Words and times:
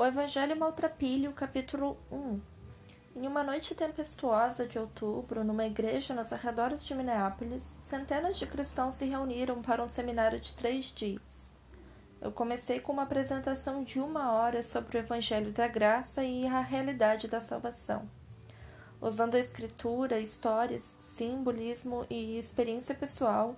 O 0.00 0.04
Evangelho 0.06 0.56
Maltrapilho, 0.56 1.30
capítulo 1.34 1.98
1 2.10 2.40
Em 3.16 3.26
uma 3.26 3.44
noite 3.44 3.74
tempestuosa 3.74 4.66
de 4.66 4.78
outubro, 4.78 5.44
numa 5.44 5.66
igreja 5.66 6.14
nos 6.14 6.32
arredores 6.32 6.86
de 6.86 6.94
Minneapolis, 6.94 7.78
centenas 7.82 8.38
de 8.38 8.46
cristãos 8.46 8.94
se 8.94 9.04
reuniram 9.04 9.60
para 9.60 9.84
um 9.84 9.88
seminário 9.88 10.40
de 10.40 10.54
três 10.54 10.86
dias. 10.86 11.54
Eu 12.18 12.32
comecei 12.32 12.80
com 12.80 12.94
uma 12.94 13.02
apresentação 13.02 13.84
de 13.84 14.00
uma 14.00 14.32
hora 14.32 14.62
sobre 14.62 14.96
o 14.96 15.00
Evangelho 15.00 15.52
da 15.52 15.68
Graça 15.68 16.24
e 16.24 16.46
a 16.46 16.62
realidade 16.62 17.28
da 17.28 17.42
salvação. 17.42 18.08
Usando 19.02 19.34
a 19.34 19.38
escritura, 19.38 20.18
histórias, 20.18 20.82
simbolismo 21.02 22.06
e 22.08 22.38
experiência 22.38 22.94
pessoal, 22.94 23.54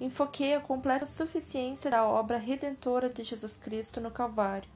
enfoquei 0.00 0.56
a 0.56 0.60
completa 0.60 1.06
suficiência 1.06 1.88
da 1.88 2.04
obra 2.04 2.36
redentora 2.36 3.08
de 3.08 3.22
Jesus 3.22 3.56
Cristo 3.56 4.00
no 4.00 4.10
Calvário 4.10 4.73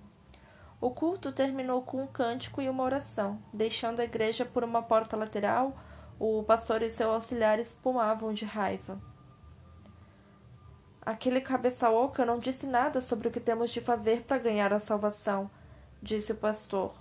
o 0.80 0.90
culto 0.90 1.32
terminou 1.32 1.82
com 1.82 2.02
um 2.02 2.06
cântico 2.06 2.62
e 2.62 2.68
uma 2.68 2.84
oração. 2.84 3.42
Deixando 3.52 4.00
a 4.00 4.04
igreja 4.04 4.44
por 4.44 4.62
uma 4.62 4.82
porta 4.82 5.16
lateral, 5.16 5.76
o 6.18 6.42
pastor 6.44 6.82
e 6.82 6.90
seu 6.90 7.10
auxiliar 7.10 7.58
espumavam 7.58 8.32
de 8.32 8.44
raiva. 8.44 9.00
Aquele 11.04 11.40
cabeça 11.40 11.90
oca 11.90 12.24
não 12.24 12.38
disse 12.38 12.66
nada 12.66 13.00
sobre 13.00 13.28
o 13.28 13.30
que 13.30 13.40
temos 13.40 13.70
de 13.70 13.80
fazer 13.80 14.22
para 14.22 14.38
ganhar 14.38 14.72
a 14.72 14.78
salvação, 14.78 15.50
disse 16.02 16.32
o 16.32 16.36
pastor. 16.36 16.94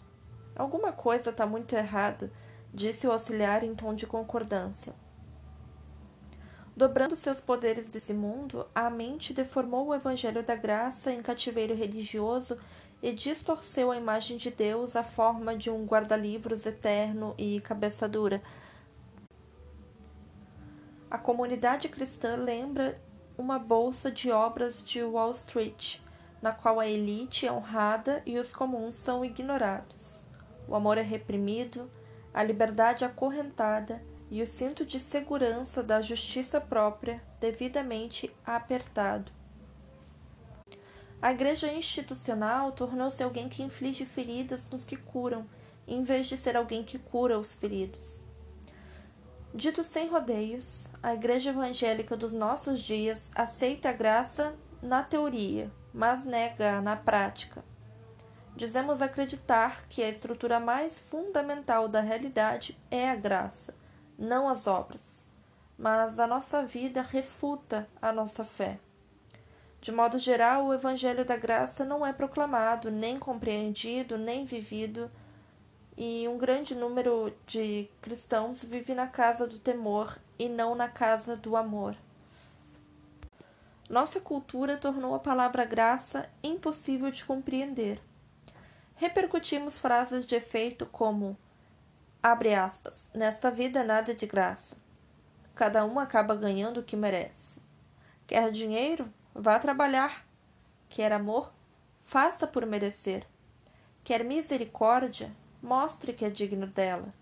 Alguma 0.55 0.91
coisa 0.91 1.30
está 1.30 1.45
muito 1.45 1.73
errada, 1.73 2.31
disse 2.73 3.05
o 3.05 3.12
auxiliar 3.12 3.64
em 3.64 3.75
tom 3.75 3.94
de 3.94 4.08
concordância. 4.08 4.95
Dobrando 6.75 7.16
seus 7.16 7.41
poderes 7.41 7.89
desse 7.89 8.14
mundo, 8.14 8.67
a 8.73 8.89
mente 8.89 9.34
deformou 9.34 9.88
o 9.88 9.95
evangelho 9.95 10.44
da 10.44 10.55
graça 10.55 11.12
em 11.12 11.22
cativeiro 11.22 11.75
religioso 11.75 12.58
e 13.02 13.14
distorceu 13.14 13.92
a 13.92 13.98
imagem 13.98 14.38
de 14.38 14.50
Deus 14.50 14.96
à 14.96 15.04
forma 15.04 15.56
de 15.56 15.70
um 15.70 15.86
guarda-livros 15.86 16.66
eterno 16.66 17.36
e 17.38 17.62
cabeça 17.62 18.08
dura. 18.08 18.42
A 21.09 21.17
comunidade 21.17 21.88
cristã 21.88 22.36
lembra 22.36 23.00
uma 23.38 23.59
bolsa 23.59 24.12
de 24.12 24.31
obras 24.31 24.84
de 24.84 25.02
Wall 25.04 25.31
Street, 25.31 26.00
na 26.42 26.52
qual 26.52 26.80
a 26.80 26.88
elite 26.88 27.45
é 27.45 27.52
honrada 27.52 28.22
e 28.26 28.38
os 28.38 28.54
comuns 28.54 28.95
são 28.95 29.23
ignorados. 29.23 30.23
O 30.67 30.76
amor 30.76 30.98
é 30.98 31.02
reprimido, 31.02 31.89
a 32.34 32.44
liberdade 32.44 33.06
acorrentada 33.06 34.04
e 34.30 34.42
o 34.42 34.48
cinto 34.48 34.86
de 34.86 35.00
segurança 35.00 35.82
da 35.82 36.02
justiça 36.02 36.59
própria 36.59 37.23
devidamente 37.39 38.36
apertado. 38.45 39.36
A 41.22 41.32
igreja 41.32 41.72
institucional 41.73 42.72
tornou-se 42.72 43.23
alguém 43.23 43.50
que 43.50 43.64
inflige 43.64 44.06
feridas 44.06 44.70
nos 44.70 44.86
que 44.86 44.96
curam, 44.96 45.50
em 45.88 46.04
vez 46.04 46.28
de 46.28 46.38
ser 46.38 46.56
alguém 46.56 46.84
que 46.84 47.00
cura 47.00 47.40
os 47.40 47.54
feridos. 47.54 48.23
Dito 49.54 49.84
sem 49.84 50.10
rodeios, 50.10 50.88
a 51.02 51.16
igreja 51.16 51.50
evangélica 51.50 52.16
dos 52.16 52.34
nossos 52.34 52.82
dias 52.82 53.32
aceita 53.34 53.90
a 53.90 53.94
graça 53.94 54.56
na 54.82 55.02
teoria, 55.02 55.72
mas 55.92 56.26
nega 56.26 56.82
na 56.82 56.95
prática. 56.95 57.64
Dizemos 58.56 59.02
acreditar 59.02 59.88
que 59.88 60.04
a 60.04 60.10
estrutura 60.10 60.60
mais 60.60 61.00
fundamental 61.00 61.88
da 61.88 62.02
realidade 62.02 62.78
é 62.92 63.10
a 63.10 63.16
graça, 63.16 63.76
não 64.18 64.48
as 64.48 64.68
obras. 64.68 65.30
Mas 65.78 66.20
a 66.20 66.28
nossa 66.28 66.64
vida 66.64 67.02
refuta 67.02 67.88
a 68.02 68.12
nossa 68.12 68.44
fé. 68.44 68.80
De 69.80 69.92
modo 69.92 70.17
geral, 70.17 70.66
o 70.66 70.73
Evangelho 70.73 71.23
da 71.23 71.38
Graça 71.38 71.86
não 71.86 72.06
é 72.06 72.11
proclamado, 72.11 72.89
nem 72.89 73.20
compreendido, 73.20 74.17
nem 74.17 74.44
vivido, 74.44 75.09
e 75.95 76.28
um 76.28 76.38
grande 76.38 76.75
número 76.75 77.33
de 77.45 77.89
cristãos 78.02 78.64
vive 78.64 78.94
na 78.94 79.08
casa 79.08 79.48
do 79.48 79.58
temor 79.58 80.17
e 80.38 80.48
não 80.48 80.75
na 80.75 80.88
casa 80.88 81.36
do 81.36 81.55
amor. 81.55 81.95
Nossa 83.89 84.20
cultura 84.20 84.77
tornou 84.77 85.15
a 85.15 85.20
palavra 85.20 85.64
graça 85.64 86.30
impossível 86.44 87.09
de 87.09 87.23
compreender. 87.23 88.02
Repercutimos 88.95 89.77
frases 89.77 90.26
de 90.26 90.36
efeito 90.36 90.86
como 90.86 91.38
abre 92.21 92.54
aspas, 92.54 93.11
nesta 93.14 93.49
vida 93.49 93.83
nada 93.83 94.11
é 94.11 94.15
de 94.15 94.26
graça. 94.26 94.77
Cada 95.55 95.86
um 95.86 95.99
acaba 95.99 96.36
ganhando 96.36 96.82
o 96.82 96.83
que 96.83 96.95
merece. 96.95 97.61
Quer 98.27 98.52
dinheiro? 98.52 99.11
Vá 99.39 99.59
trabalhar. 99.59 100.25
Quer 100.89 101.14
amor? 101.14 101.53
Faça 102.03 102.48
por 102.48 102.65
merecer. 102.65 103.23
Quer 104.03 104.23
misericórdia? 104.23 105.31
Mostre 105.61 106.11
que 106.11 106.25
é 106.25 106.30
digno 106.31 106.65
dela. 106.65 107.14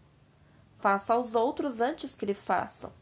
Faça 0.77 1.13
aos 1.13 1.35
outros 1.35 1.81
antes 1.81 2.15
que 2.15 2.25
lhe 2.25 2.33
façam. 2.33 2.93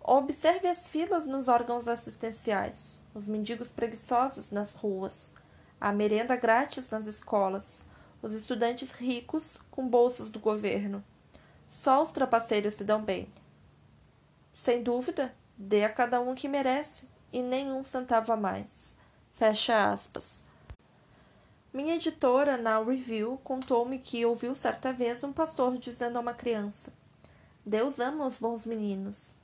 Observe 0.00 0.68
as 0.68 0.86
filas 0.86 1.26
nos 1.26 1.48
órgãos 1.48 1.88
assistenciais, 1.88 3.02
os 3.12 3.26
mendigos 3.26 3.72
preguiçosos 3.72 4.52
nas 4.52 4.76
ruas, 4.76 5.34
a 5.80 5.90
merenda 5.90 6.36
grátis 6.36 6.88
nas 6.88 7.06
escolas, 7.06 7.88
os 8.22 8.32
estudantes 8.32 8.92
ricos 8.92 9.58
com 9.72 9.88
bolsas 9.88 10.30
do 10.30 10.38
governo. 10.38 11.02
Só 11.68 12.00
os 12.00 12.12
trapaceiros 12.12 12.74
se 12.74 12.84
dão 12.84 13.02
bem. 13.02 13.28
Sem 14.54 14.84
dúvida, 14.84 15.34
dê 15.58 15.82
a 15.82 15.92
cada 15.92 16.20
um 16.20 16.30
o 16.30 16.36
que 16.36 16.46
merece 16.46 17.10
e 17.32 17.40
nem 17.40 17.72
um 17.72 17.82
centavo 17.82 18.32
a 18.32 18.36
mais. 18.36 18.98
Fecha 19.34 19.90
aspas. 19.90 20.44
Minha 21.72 21.94
editora, 21.94 22.56
na 22.56 22.78
Review, 22.82 23.40
contou-me 23.42 23.98
que 23.98 24.26
ouviu 24.26 24.54
certa 24.54 24.92
vez 24.92 25.24
um 25.24 25.32
pastor 25.32 25.78
dizendo 25.78 26.18
a 26.18 26.20
uma 26.20 26.34
criança: 26.34 26.92
Deus 27.64 27.98
ama 27.98 28.26
os 28.26 28.36
bons 28.36 28.66
meninos. 28.66 29.36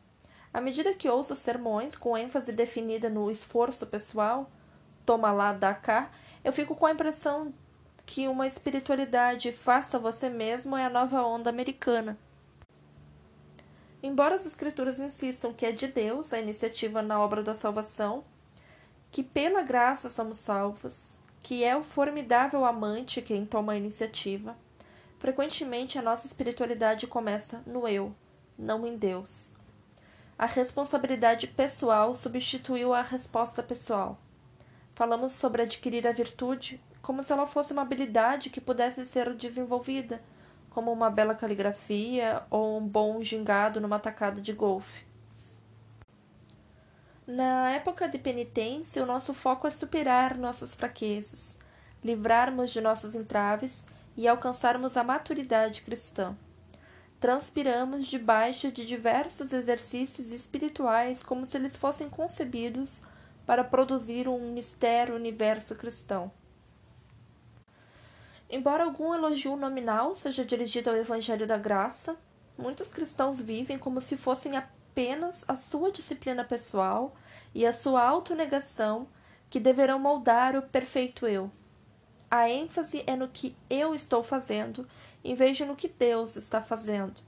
À 0.52 0.60
medida 0.60 0.94
que 0.94 1.08
ouço 1.08 1.34
sermões 1.34 1.94
com 1.94 2.16
ênfase 2.16 2.52
definida 2.52 3.08
no 3.08 3.30
esforço 3.30 3.86
pessoal, 3.86 4.50
toma 5.06 5.32
lá, 5.32 5.52
dá 5.52 5.72
cá, 5.72 6.10
eu 6.44 6.52
fico 6.52 6.74
com 6.74 6.86
a 6.86 6.92
impressão 6.92 7.52
que 8.04 8.28
uma 8.28 8.46
espiritualidade 8.46 9.52
faça 9.52 9.98
você 9.98 10.28
mesmo 10.28 10.76
é 10.76 10.84
a 10.84 10.90
nova 10.90 11.22
onda 11.22 11.50
americana 11.50 12.18
Embora 14.02 14.36
as 14.36 14.46
Escrituras 14.46 15.00
insistam 15.00 15.52
que 15.52 15.66
é 15.66 15.72
de 15.72 15.88
Deus 15.88 16.32
a 16.32 16.40
iniciativa 16.40 17.02
na 17.02 17.20
obra 17.20 17.42
da 17.42 17.54
salvação, 17.54 18.24
que 19.10 19.22
pela 19.22 19.62
graça 19.62 20.08
somos 20.08 20.38
salvos, 20.38 21.18
que 21.42 21.64
é 21.64 21.76
o 21.76 21.82
formidável 21.82 22.64
amante 22.64 23.22
quem 23.22 23.44
toma 23.44 23.72
a 23.72 23.76
iniciativa, 23.76 24.56
frequentemente 25.18 25.98
a 25.98 26.02
nossa 26.02 26.26
espiritualidade 26.26 27.06
começa 27.06 27.62
no 27.66 27.88
eu, 27.88 28.14
não 28.56 28.86
em 28.86 28.96
Deus. 28.96 29.56
A 30.38 30.46
responsabilidade 30.46 31.48
pessoal 31.48 32.14
substituiu 32.14 32.94
a 32.94 33.02
resposta 33.02 33.62
pessoal. 33.62 34.16
Falamos 34.94 35.32
sobre 35.32 35.62
adquirir 35.62 36.06
a 36.06 36.12
virtude 36.12 36.80
como 37.02 37.24
se 37.24 37.32
ela 37.32 37.46
fosse 37.46 37.72
uma 37.72 37.82
habilidade 37.82 38.50
que 38.50 38.60
pudesse 38.60 39.04
ser 39.06 39.34
desenvolvida 39.34 40.22
como 40.70 40.92
uma 40.92 41.10
bela 41.10 41.34
caligrafia 41.34 42.42
ou 42.50 42.78
um 42.78 42.86
bom 42.86 43.22
gingado 43.22 43.80
numa 43.80 43.98
tacada 43.98 44.40
de 44.40 44.52
golfe. 44.52 45.06
Na 47.26 47.70
época 47.70 48.08
de 48.08 48.18
penitência, 48.18 49.02
o 49.02 49.06
nosso 49.06 49.34
foco 49.34 49.66
é 49.66 49.70
superar 49.70 50.36
nossas 50.36 50.72
fraquezas, 50.72 51.58
livrarmos 52.02 52.70
de 52.70 52.80
nossos 52.80 53.14
entraves 53.14 53.86
e 54.16 54.26
alcançarmos 54.26 54.96
a 54.96 55.04
maturidade 55.04 55.82
cristã. 55.82 56.34
Transpiramos 57.20 58.06
debaixo 58.06 58.72
de 58.72 58.86
diversos 58.86 59.52
exercícios 59.52 60.30
espirituais 60.30 61.22
como 61.22 61.44
se 61.44 61.56
eles 61.56 61.76
fossem 61.76 62.08
concebidos 62.08 63.02
para 63.44 63.64
produzir 63.64 64.28
um 64.28 64.52
mistério 64.52 65.14
universo 65.14 65.74
cristão. 65.74 66.30
Embora 68.50 68.84
algum 68.84 69.14
elogio 69.14 69.56
nominal 69.56 70.16
seja 70.16 70.42
dirigido 70.42 70.88
ao 70.88 70.96
Evangelho 70.96 71.46
da 71.46 71.58
Graça, 71.58 72.18
muitos 72.56 72.90
cristãos 72.90 73.38
vivem 73.38 73.78
como 73.78 74.00
se 74.00 74.16
fossem 74.16 74.56
apenas 74.56 75.44
a 75.46 75.54
sua 75.54 75.92
disciplina 75.92 76.42
pessoal 76.42 77.14
e 77.54 77.66
a 77.66 77.74
sua 77.74 78.02
autonegação 78.02 79.06
que 79.50 79.60
deverão 79.60 79.98
moldar 79.98 80.56
o 80.56 80.62
perfeito 80.62 81.26
eu. 81.26 81.50
A 82.30 82.48
ênfase 82.48 83.04
é 83.06 83.14
no 83.14 83.28
que 83.28 83.54
eu 83.68 83.94
estou 83.94 84.22
fazendo, 84.22 84.88
em 85.22 85.34
vez 85.34 85.54
de 85.54 85.66
no 85.66 85.76
que 85.76 85.88
Deus 85.88 86.34
está 86.34 86.62
fazendo. 86.62 87.20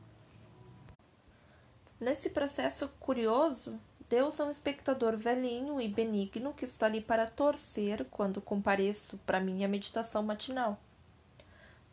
Nesse 2.01 2.31
processo 2.31 2.89
curioso, 2.99 3.79
Deus 4.09 4.41
é 4.41 4.45
um 4.45 4.51
espectador 4.51 5.19
velhinho 5.19 5.79
e 5.83 5.87
benigno 5.87 6.55
que 6.55 6.65
está 6.65 6.87
ali 6.87 7.03
para 7.03 7.27
torcer 7.27 8.07
quando 8.11 8.41
compareço 8.41 9.19
para 9.27 9.39
minha 9.39 9.69
meditação 9.69 10.23
matinal 10.23 10.81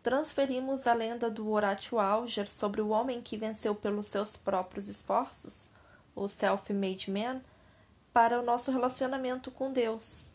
transferimos 0.02 0.88
a 0.88 0.94
lenda 0.94 1.30
do 1.30 1.50
Horatio 1.50 2.00
Alger 2.00 2.52
sobre 2.52 2.82
o 2.82 2.90
homem 2.90 3.22
que 3.22 3.38
venceu 3.38 3.76
pelos 3.76 4.08
seus 4.08 4.38
próprios 4.38 4.88
esforços, 4.88 5.70
o 6.16 6.28
self-made 6.28 7.12
man, 7.12 7.42
para 8.14 8.40
o 8.40 8.44
nosso 8.44 8.72
relacionamento 8.72 9.52
com 9.52 9.72
Deus. 9.72 10.26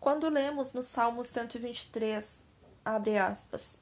Quando 0.00 0.28
lemos 0.28 0.72
no 0.72 0.82
Salmo 0.82 1.24
123, 1.24 2.46
abre 2.84 3.18
aspas, 3.18 3.80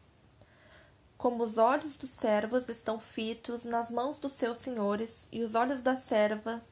como 1.16 1.42
os 1.42 1.58
olhos 1.58 1.96
dos 1.96 2.10
servos 2.10 2.68
estão 2.68 3.00
fitos 3.00 3.64
nas 3.64 3.90
mãos 3.90 4.18
dos 4.18 4.32
seus 4.32 4.58
senhores 4.58 5.28
e 5.32 5.42
os 5.42 5.54
olhos 5.54 5.82
da 5.82 5.96
serva 5.96 6.62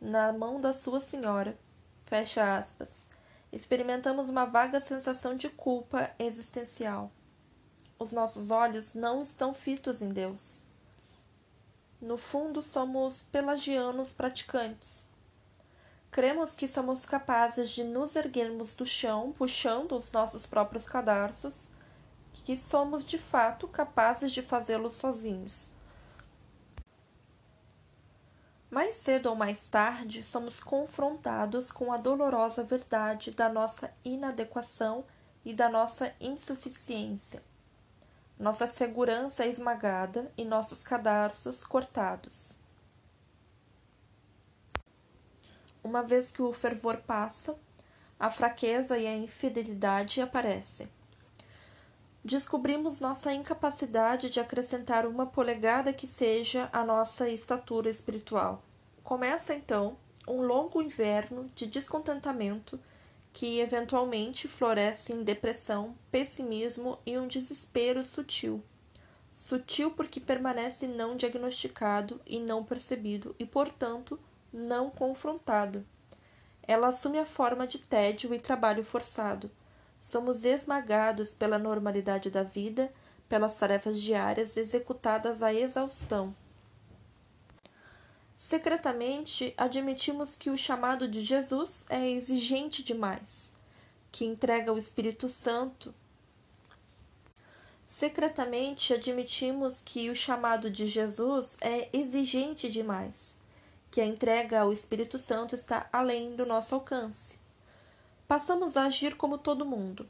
na 0.00 0.32
mão 0.32 0.60
da 0.60 0.72
sua 0.72 1.00
senhora, 1.00 1.56
fecha 2.06 2.56
aspas, 2.56 3.08
experimentamos 3.52 4.28
uma 4.28 4.46
vaga 4.46 4.80
sensação 4.80 5.36
de 5.36 5.48
culpa 5.48 6.10
existencial. 6.18 7.12
Os 7.98 8.10
nossos 8.10 8.50
olhos 8.50 8.94
não 8.94 9.22
estão 9.22 9.54
fitos 9.54 10.02
em 10.02 10.08
Deus. 10.08 10.62
No 12.00 12.16
fundo, 12.16 12.62
somos 12.62 13.22
pelagianos 13.22 14.10
praticantes 14.10 15.12
Cremos 16.12 16.54
que 16.54 16.68
somos 16.68 17.06
capazes 17.06 17.70
de 17.70 17.82
nos 17.82 18.16
erguermos 18.16 18.74
do 18.74 18.84
chão, 18.84 19.32
puxando 19.32 19.96
os 19.96 20.12
nossos 20.12 20.44
próprios 20.44 20.84
cadarços, 20.84 21.68
que 22.44 22.54
somos 22.54 23.02
de 23.02 23.16
fato 23.16 23.66
capazes 23.66 24.30
de 24.30 24.42
fazê-lo 24.42 24.90
sozinhos. 24.90 25.70
Mais 28.72 28.96
cedo 28.96 29.26
ou 29.28 29.36
mais 29.36 29.68
tarde, 29.68 30.24
somos 30.24 30.58
confrontados 30.58 31.70
com 31.70 31.92
a 31.92 31.96
dolorosa 31.96 32.64
verdade 32.64 33.30
da 33.30 33.48
nossa 33.48 33.94
inadequação 34.04 35.04
e 35.44 35.54
da 35.54 35.68
nossa 35.68 36.12
insuficiência. 36.20 37.40
Nossa 38.36 38.66
segurança 38.66 39.44
é 39.44 39.48
esmagada 39.48 40.32
e 40.36 40.44
nossos 40.44 40.82
cadarços 40.82 41.62
cortados. 41.62 42.56
uma 45.82 46.02
vez 46.02 46.30
que 46.30 46.40
o 46.40 46.52
fervor 46.52 46.98
passa, 46.98 47.58
a 48.18 48.30
fraqueza 48.30 48.96
e 48.98 49.06
a 49.06 49.16
infidelidade 49.16 50.20
aparecem. 50.20 50.88
Descobrimos 52.24 53.00
nossa 53.00 53.32
incapacidade 53.32 54.30
de 54.30 54.38
acrescentar 54.38 55.06
uma 55.06 55.26
polegada 55.26 55.92
que 55.92 56.06
seja 56.06 56.70
a 56.72 56.84
nossa 56.84 57.28
estatura 57.28 57.90
espiritual. 57.90 58.62
Começa 59.02 59.52
então 59.52 59.96
um 60.28 60.40
longo 60.40 60.80
inverno 60.80 61.50
de 61.52 61.66
descontentamento 61.66 62.78
que 63.32 63.58
eventualmente 63.58 64.46
floresce 64.46 65.12
em 65.12 65.24
depressão, 65.24 65.96
pessimismo 66.12 66.96
e 67.04 67.18
um 67.18 67.26
desespero 67.26 68.04
sutil. 68.04 68.62
Sutil 69.34 69.90
porque 69.90 70.20
permanece 70.20 70.86
não 70.86 71.16
diagnosticado 71.16 72.20
e 72.24 72.38
não 72.38 72.62
percebido 72.62 73.34
e, 73.36 73.44
portanto, 73.44 74.16
não 74.52 74.90
confrontado. 74.90 75.84
Ela 76.62 76.88
assume 76.88 77.18
a 77.18 77.24
forma 77.24 77.66
de 77.66 77.78
tédio 77.78 78.32
e 78.32 78.38
trabalho 78.38 78.84
forçado. 78.84 79.50
Somos 80.02 80.44
esmagados 80.44 81.32
pela 81.32 81.60
normalidade 81.60 82.28
da 82.28 82.42
vida, 82.42 82.92
pelas 83.28 83.56
tarefas 83.56 84.00
diárias 84.00 84.56
executadas 84.56 85.44
à 85.44 85.54
exaustão. 85.54 86.34
Secretamente, 88.34 89.54
admitimos 89.56 90.34
que 90.34 90.50
o 90.50 90.58
chamado 90.58 91.06
de 91.06 91.20
Jesus 91.20 91.86
é 91.88 92.10
exigente 92.10 92.82
demais, 92.82 93.52
que 94.10 94.24
entrega 94.24 94.72
o 94.72 94.78
Espírito 94.78 95.28
Santo. 95.28 95.94
Secretamente, 97.86 98.92
admitimos 98.92 99.80
que 99.80 100.10
o 100.10 100.16
chamado 100.16 100.68
de 100.68 100.84
Jesus 100.84 101.56
é 101.60 101.88
exigente 101.92 102.68
demais, 102.68 103.38
que 103.88 104.00
a 104.00 104.04
entrega 104.04 104.62
ao 104.62 104.72
Espírito 104.72 105.16
Santo 105.16 105.54
está 105.54 105.88
além 105.92 106.34
do 106.34 106.44
nosso 106.44 106.74
alcance. 106.74 107.41
Passamos 108.32 108.78
a 108.78 108.84
agir 108.84 109.14
como 109.16 109.36
todo 109.36 109.66
mundo. 109.66 110.08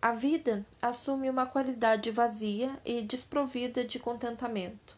A 0.00 0.10
vida 0.10 0.66
assume 0.82 1.30
uma 1.30 1.46
qualidade 1.46 2.10
vazia 2.10 2.76
e 2.84 3.02
desprovida 3.02 3.84
de 3.84 4.00
contentamento. 4.00 4.96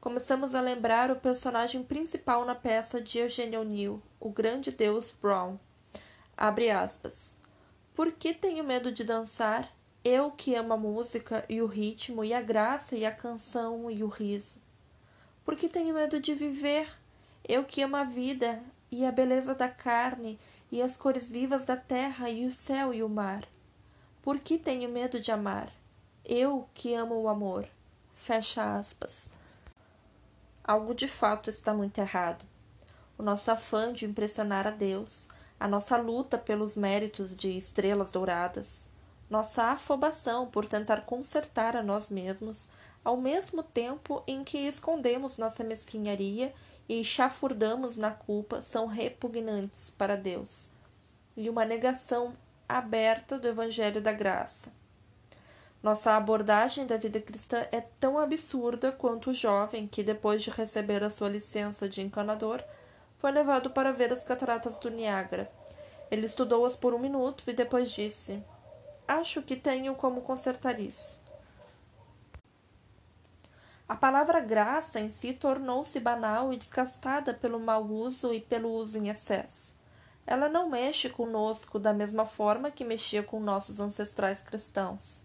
Começamos 0.00 0.54
a 0.54 0.60
lembrar 0.60 1.10
o 1.10 1.16
personagem 1.16 1.82
principal 1.82 2.44
na 2.44 2.54
peça 2.54 3.00
de 3.00 3.18
Eugênio 3.18 3.62
O'Neill, 3.62 4.00
o 4.20 4.30
grande 4.30 4.70
deus 4.70 5.10
Brown. 5.10 5.58
Abre 6.36 6.70
aspas. 6.70 7.36
Por 7.96 8.12
que 8.12 8.32
tenho 8.32 8.62
medo 8.62 8.92
de 8.92 9.02
dançar? 9.02 9.68
Eu 10.04 10.30
que 10.30 10.54
amo 10.54 10.72
a 10.72 10.76
música 10.76 11.44
e 11.48 11.60
o 11.60 11.66
ritmo 11.66 12.24
e 12.24 12.32
a 12.32 12.40
graça 12.40 12.94
e 12.94 13.04
a 13.04 13.10
canção 13.10 13.90
e 13.90 14.04
o 14.04 14.08
riso. 14.08 14.60
Por 15.44 15.56
que 15.56 15.68
tenho 15.68 15.92
medo 15.92 16.20
de 16.20 16.32
viver? 16.32 16.88
Eu 17.42 17.64
que 17.64 17.82
amo 17.82 17.96
a 17.96 18.04
vida 18.04 18.62
e 18.88 19.04
a 19.04 19.10
beleza 19.10 19.52
da 19.52 19.68
carne 19.68 20.38
e 20.70 20.82
as 20.82 20.96
cores 20.96 21.28
vivas 21.28 21.64
da 21.64 21.76
terra 21.76 22.28
e 22.30 22.46
o 22.46 22.52
céu 22.52 22.92
e 22.92 23.02
o 23.02 23.08
mar. 23.08 23.44
Por 24.22 24.38
que 24.40 24.58
tenho 24.58 24.88
medo 24.88 25.20
de 25.20 25.30
amar? 25.30 25.72
Eu 26.24 26.68
que 26.74 26.94
amo 26.94 27.14
o 27.14 27.28
amor. 27.28 27.68
Fecha 28.14 28.76
aspas. 28.76 29.30
Algo 30.64 30.94
de 30.94 31.06
fato 31.06 31.48
está 31.48 31.72
muito 31.72 31.98
errado. 31.98 32.44
O 33.16 33.22
nosso 33.22 33.50
afã 33.50 33.92
de 33.92 34.04
impressionar 34.04 34.66
a 34.66 34.70
Deus, 34.70 35.28
a 35.58 35.68
nossa 35.68 35.96
luta 35.96 36.36
pelos 36.36 36.76
méritos 36.76 37.36
de 37.36 37.56
estrelas 37.56 38.10
douradas, 38.10 38.90
nossa 39.30 39.64
afobação 39.64 40.46
por 40.46 40.66
tentar 40.66 41.02
consertar 41.02 41.76
a 41.76 41.82
nós 41.82 42.10
mesmos, 42.10 42.68
ao 43.04 43.16
mesmo 43.16 43.62
tempo 43.62 44.22
em 44.26 44.42
que 44.42 44.58
escondemos 44.58 45.38
nossa 45.38 45.62
mesquinharia 45.62 46.52
e 46.88 47.02
chafurdamos 47.02 47.96
na 47.96 48.10
culpa 48.10 48.62
são 48.62 48.86
repugnantes 48.86 49.90
para 49.90 50.16
Deus 50.16 50.70
e 51.36 51.50
uma 51.50 51.64
negação 51.64 52.34
aberta 52.68 53.38
do 53.38 53.48
Evangelho 53.48 54.00
da 54.00 54.12
Graça. 54.12 54.72
Nossa 55.82 56.16
abordagem 56.16 56.86
da 56.86 56.96
vida 56.96 57.20
cristã 57.20 57.66
é 57.70 57.80
tão 57.80 58.18
absurda 58.18 58.90
quanto 58.90 59.30
o 59.30 59.34
jovem 59.34 59.86
que, 59.86 60.02
depois 60.02 60.42
de 60.42 60.50
receber 60.50 61.02
a 61.04 61.10
sua 61.10 61.28
licença 61.28 61.88
de 61.88 62.00
encanador, 62.00 62.62
foi 63.18 63.30
levado 63.30 63.70
para 63.70 63.92
ver 63.92 64.12
as 64.12 64.24
cataratas 64.24 64.78
do 64.78 64.90
Niágara. 64.90 65.50
Ele 66.10 66.26
estudou-as 66.26 66.74
por 66.74 66.94
um 66.94 66.98
minuto 66.98 67.44
e 67.46 67.52
depois 67.52 67.90
disse: 67.90 68.42
Acho 69.06 69.42
que 69.42 69.54
tenho 69.54 69.94
como 69.94 70.22
consertar 70.22 70.80
isso. 70.80 71.20
A 73.88 73.94
palavra 73.94 74.40
graça 74.40 74.98
em 74.98 75.08
si 75.08 75.32
tornou-se 75.32 76.00
banal 76.00 76.52
e 76.52 76.56
desgastada 76.56 77.32
pelo 77.32 77.60
mau 77.60 77.84
uso 77.84 78.34
e 78.34 78.40
pelo 78.40 78.68
uso 78.68 78.98
em 78.98 79.08
excesso. 79.08 79.76
Ela 80.26 80.48
não 80.48 80.68
mexe 80.68 81.08
conosco 81.08 81.78
da 81.78 81.92
mesma 81.92 82.26
forma 82.26 82.70
que 82.70 82.84
mexia 82.84 83.22
com 83.22 83.38
nossos 83.38 83.78
ancestrais 83.78 84.42
cristãos. 84.42 85.24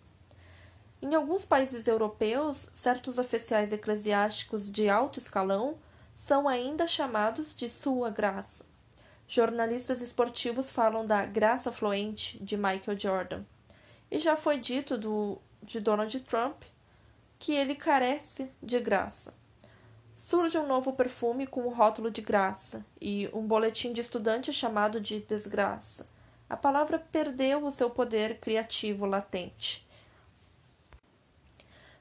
Em 1.02 1.16
alguns 1.16 1.44
países 1.44 1.88
europeus, 1.88 2.70
certos 2.72 3.18
oficiais 3.18 3.74
eclesiásticos 3.74 4.70
de 4.70 4.88
alto 4.88 5.18
escalão 5.18 5.78
são 6.14 6.48
ainda 6.48 6.86
chamados 6.86 7.56
de 7.56 7.68
Sua 7.68 8.12
Graça. 8.12 8.66
Jornalistas 9.28 10.02
esportivos 10.02 10.70
falam 10.70 11.04
da 11.04 11.26
graça 11.26 11.72
fluente 11.72 12.38
de 12.44 12.56
Michael 12.56 13.00
Jordan. 13.00 13.44
E 14.12 14.20
já 14.20 14.36
foi 14.36 14.60
dito 14.60 15.00
do, 15.00 15.40
de 15.64 15.80
Donald 15.80 16.20
Trump 16.20 16.62
que 17.42 17.54
ele 17.54 17.74
carece 17.74 18.52
de 18.62 18.80
graça. 18.80 19.34
Surge 20.14 20.60
um 20.60 20.68
novo 20.68 20.94
perfume 20.94 21.48
com 21.48 21.62
o 21.62 21.74
rótulo 21.74 22.12
de 22.12 22.22
graça 22.22 22.86
e 23.02 23.28
um 23.34 23.42
boletim 23.42 23.92
de 23.92 24.00
estudante 24.00 24.54
chamado 24.54 25.02
de 25.02 25.22
desgraça. 25.22 26.08
A 26.48 26.56
palavra 26.56 27.00
perdeu 27.00 27.66
o 27.66 27.72
seu 27.72 27.90
poder 27.90 28.40
criativo 28.40 29.08
latente. 29.08 29.88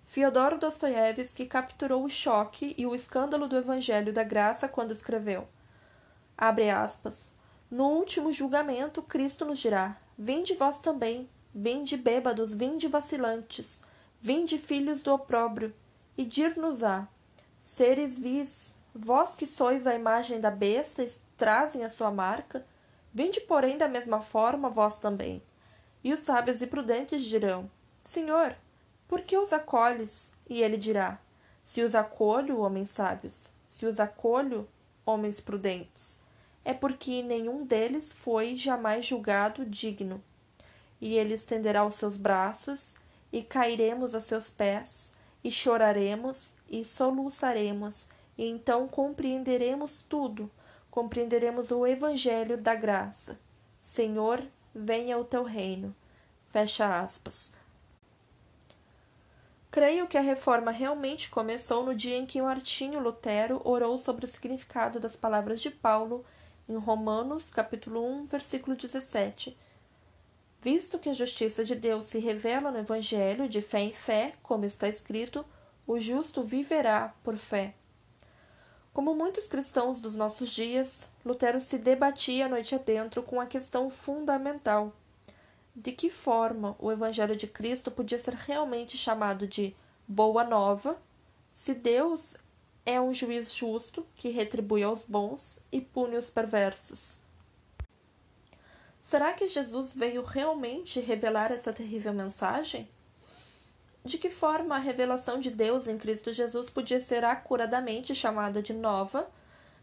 Fyodor 0.04 0.58
Dostoiévski 0.58 1.46
capturou 1.46 2.04
o 2.04 2.10
choque 2.10 2.74
e 2.76 2.84
o 2.84 2.94
escândalo 2.94 3.48
do 3.48 3.56
Evangelho 3.56 4.12
da 4.12 4.22
Graça 4.22 4.68
quando 4.68 4.92
escreveu: 4.92 5.48
Abre 6.36 6.68
aspas. 6.68 7.32
No 7.70 7.86
último 7.86 8.30
julgamento, 8.30 9.00
Cristo 9.00 9.46
nos 9.46 9.58
dirá: 9.58 9.96
Vinde 10.18 10.54
vós 10.54 10.80
também, 10.80 11.30
vinde 11.54 11.96
bêbados, 11.96 12.52
vinde 12.52 12.88
vacilantes 12.88 13.88
Vinde, 14.22 14.58
filhos 14.58 15.02
do 15.02 15.14
opróbrio, 15.14 15.74
e 16.16 16.26
dir-nos-á: 16.26 17.08
Seres 17.58 18.18
vis, 18.18 18.78
vós 18.94 19.34
que 19.34 19.46
sois 19.46 19.86
a 19.86 19.94
imagem 19.94 20.38
da 20.38 20.50
besta, 20.50 21.06
trazem 21.38 21.84
a 21.84 21.88
sua 21.88 22.10
marca, 22.10 22.66
vinde, 23.14 23.40
porém, 23.40 23.78
da 23.78 23.88
mesma 23.88 24.20
forma 24.20 24.68
vós 24.68 24.98
também. 24.98 25.42
E 26.04 26.12
os 26.12 26.20
sábios 26.20 26.60
e 26.60 26.66
prudentes 26.66 27.22
dirão: 27.22 27.70
Senhor, 28.04 28.54
por 29.08 29.22
que 29.22 29.38
os 29.38 29.54
acolhes? 29.54 30.32
E 30.46 30.62
ele 30.62 30.76
dirá: 30.76 31.18
Se 31.64 31.82
os 31.82 31.94
acolho, 31.94 32.60
homens 32.60 32.90
sábios, 32.90 33.48
se 33.66 33.86
os 33.86 33.98
acolho, 33.98 34.68
homens 35.06 35.40
prudentes, 35.40 36.20
é 36.62 36.74
porque 36.74 37.22
nenhum 37.22 37.64
deles 37.64 38.12
foi 38.12 38.54
jamais 38.54 39.06
julgado 39.06 39.64
digno. 39.64 40.22
E 41.00 41.14
ele 41.14 41.32
estenderá 41.32 41.86
os 41.86 41.94
seus 41.94 42.16
braços 42.16 42.94
e 43.32 43.42
cairemos 43.42 44.14
a 44.14 44.20
seus 44.20 44.50
pés, 44.50 45.14
e 45.42 45.50
choraremos 45.50 46.54
e 46.68 46.84
soluçaremos, 46.84 48.08
e 48.36 48.46
então 48.46 48.86
compreenderemos 48.88 50.02
tudo, 50.02 50.50
compreenderemos 50.90 51.70
o 51.70 51.86
Evangelho 51.86 52.58
da 52.58 52.74
graça. 52.74 53.38
Senhor, 53.80 54.42
venha 54.74 55.18
o 55.18 55.24
teu 55.24 55.42
reino. 55.42 55.94
Fecha 56.50 57.00
aspas. 57.00 57.52
Creio 59.70 60.08
que 60.08 60.18
a 60.18 60.20
reforma 60.20 60.72
realmente 60.72 61.30
começou 61.30 61.84
no 61.84 61.94
dia 61.94 62.16
em 62.16 62.26
que 62.26 62.42
Martinho 62.42 62.98
Lutero 62.98 63.62
orou 63.64 63.96
sobre 63.96 64.24
o 64.24 64.28
significado 64.28 64.98
das 64.98 65.14
palavras 65.14 65.60
de 65.60 65.70
Paulo 65.70 66.24
em 66.68 66.76
Romanos, 66.76 67.50
capítulo 67.50 68.04
1, 68.04 68.24
versículo 68.26 68.74
17. 68.74 69.56
Visto 70.62 70.98
que 70.98 71.08
a 71.08 71.14
justiça 71.14 71.64
de 71.64 71.74
Deus 71.74 72.06
se 72.06 72.18
revela 72.18 72.70
no 72.70 72.78
evangelho 72.78 73.48
de 73.48 73.62
fé 73.62 73.80
em 73.80 73.92
fé, 73.92 74.34
como 74.42 74.66
está 74.66 74.86
escrito, 74.88 75.44
o 75.86 75.98
justo 75.98 76.42
viverá 76.42 77.14
por 77.24 77.36
fé. 77.38 77.74
Como 78.92 79.14
muitos 79.14 79.46
cristãos 79.46 80.02
dos 80.02 80.16
nossos 80.16 80.50
dias, 80.50 81.10
Lutero 81.24 81.60
se 81.60 81.78
debatia 81.78 82.46
noite 82.46 82.74
adentro 82.74 83.22
com 83.22 83.40
a 83.40 83.46
questão 83.46 83.88
fundamental: 83.88 84.92
de 85.74 85.92
que 85.92 86.10
forma 86.10 86.76
o 86.78 86.92
Evangelho 86.92 87.34
de 87.34 87.46
Cristo 87.46 87.90
podia 87.90 88.18
ser 88.18 88.34
realmente 88.34 88.98
chamado 88.98 89.46
de 89.46 89.74
Boa 90.06 90.44
Nova, 90.44 91.00
se 91.50 91.72
Deus 91.72 92.36
é 92.84 93.00
um 93.00 93.14
juiz 93.14 93.54
justo 93.54 94.06
que 94.14 94.28
retribui 94.28 94.82
aos 94.82 95.04
bons 95.04 95.60
e 95.72 95.80
pune 95.80 96.16
os 96.16 96.28
perversos. 96.28 97.29
Será 99.00 99.32
que 99.32 99.46
Jesus 99.46 99.94
veio 99.94 100.22
realmente 100.22 101.00
revelar 101.00 101.50
essa 101.50 101.72
terrível 101.72 102.12
mensagem? 102.12 102.86
De 104.04 104.18
que 104.18 104.28
forma 104.28 104.76
a 104.76 104.78
revelação 104.78 105.40
de 105.40 105.50
Deus 105.50 105.88
em 105.88 105.96
Cristo 105.96 106.32
Jesus 106.34 106.68
podia 106.68 107.00
ser 107.00 107.24
acuradamente 107.24 108.14
chamada 108.14 108.62
de 108.62 108.74
nova, 108.74 109.30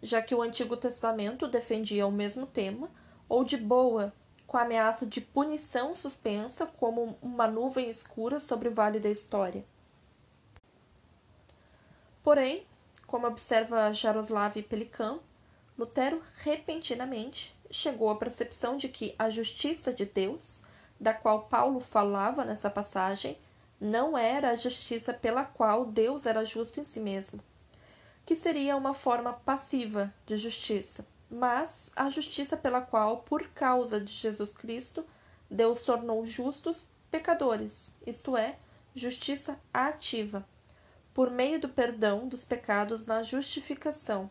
já 0.03 0.21
que 0.21 0.35
o 0.35 0.41
Antigo 0.43 0.77
Testamento 0.77 1.47
defendia 1.47 2.05
o 2.05 2.11
mesmo 2.11 2.45
tema, 2.45 2.91
ou 3.27 3.43
de 3.43 3.57
boa, 3.57 4.13
com 4.45 4.55
a 4.55 4.61
ameaça 4.61 5.05
de 5.05 5.19
punição 5.19 5.95
suspensa 5.95 6.67
como 6.67 7.17
uma 7.19 7.47
nuvem 7.47 7.89
escura 7.89 8.39
sobre 8.39 8.69
o 8.69 8.73
vale 8.73 8.99
da 8.99 9.09
história. 9.09 9.65
Porém, 12.21 12.67
como 13.07 13.25
observa 13.25 13.91
Jaroslav 13.91 14.61
Pelikan, 14.63 15.19
Lutero 15.77 16.21
repentinamente 16.43 17.56
chegou 17.69 18.09
à 18.09 18.15
percepção 18.15 18.77
de 18.77 18.89
que 18.89 19.15
a 19.17 19.29
justiça 19.29 19.93
de 19.93 20.05
Deus, 20.05 20.63
da 20.99 21.13
qual 21.13 21.47
Paulo 21.47 21.79
falava 21.79 22.43
nessa 22.43 22.69
passagem, 22.69 23.37
não 23.79 24.17
era 24.17 24.51
a 24.51 24.55
justiça 24.55 25.13
pela 25.13 25.45
qual 25.45 25.85
Deus 25.85 26.25
era 26.25 26.43
justo 26.43 26.79
em 26.79 26.85
si 26.85 26.99
mesmo, 26.99 27.39
que 28.25 28.35
seria 28.35 28.75
uma 28.75 28.93
forma 28.93 29.33
passiva 29.33 30.13
de 30.25 30.35
justiça 30.35 31.05
mas 31.29 31.91
a 31.95 32.09
justiça 32.09 32.55
pela 32.55 32.81
qual, 32.81 33.17
por 33.19 33.47
causa 33.49 33.99
de 33.99 34.11
Jesus 34.11 34.53
Cristo, 34.53 35.05
Deus 35.49 35.83
tornou 35.85 36.25
justos 36.25 36.83
pecadores, 37.11 37.97
isto 38.05 38.35
é, 38.35 38.57
justiça 38.95 39.59
ativa, 39.73 40.47
por 41.13 41.29
meio 41.29 41.59
do 41.59 41.69
perdão 41.69 42.27
dos 42.27 42.43
pecados 42.43 43.05
na 43.05 43.21
justificação. 43.23 44.29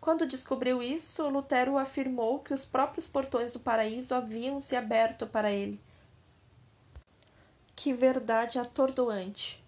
Quando 0.00 0.26
descobriu 0.26 0.82
isso, 0.82 1.28
Lutero 1.28 1.76
afirmou 1.76 2.38
que 2.38 2.54
os 2.54 2.64
próprios 2.64 3.06
portões 3.06 3.52
do 3.52 3.60
paraíso 3.60 4.14
haviam 4.14 4.60
se 4.60 4.74
aberto 4.74 5.26
para 5.26 5.50
ele. 5.50 5.80
Que 7.76 7.92
verdade 7.92 8.58
atordoante! 8.58 9.62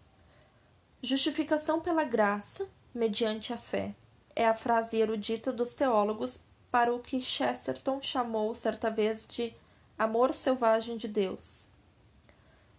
Justificação 1.03 1.81
pela 1.81 2.05
graça, 2.05 2.69
mediante 2.95 3.53
a 3.53 3.57
fé 3.57 3.95
é 4.35 4.47
a 4.47 4.55
frase 4.55 4.97
erudita 4.97 5.53
dos 5.53 5.75
teólogos 5.75 6.41
para 6.71 6.95
o 6.95 7.01
que 7.01 7.21
Chesterton 7.21 8.01
chamou 8.01 8.55
certa 8.55 8.91
vez 8.91 9.27
de 9.27 9.55
amor 9.99 10.33
selvagem 10.33 10.97
de 10.97 11.07
Deus. 11.07 11.69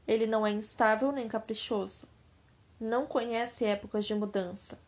Ele 0.08 0.26
não 0.26 0.46
é 0.46 0.52
instável 0.52 1.12
nem 1.12 1.28
caprichoso. 1.28 2.08
Não 2.80 3.06
conhece 3.06 3.64
épocas 3.66 4.06
de 4.06 4.16
mudança. 4.16 4.82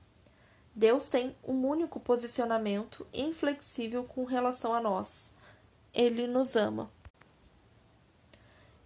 Deus 0.75 1.07
tem 1.07 1.35
um 1.43 1.65
único 1.65 1.99
posicionamento 1.99 3.07
inflexível 3.13 4.03
com 4.03 4.25
relação 4.25 4.73
a 4.73 4.81
nós. 4.81 5.33
Ele 5.93 6.27
nos 6.27 6.55
ama. 6.55 6.91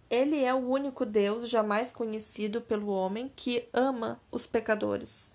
Ele 0.08 0.42
é 0.42 0.54
o 0.54 0.58
único 0.58 1.04
Deus 1.04 1.48
jamais 1.48 1.92
conhecido 1.92 2.60
pelo 2.60 2.88
homem 2.88 3.32
que 3.34 3.68
ama 3.72 4.20
os 4.30 4.46
pecadores 4.46 5.32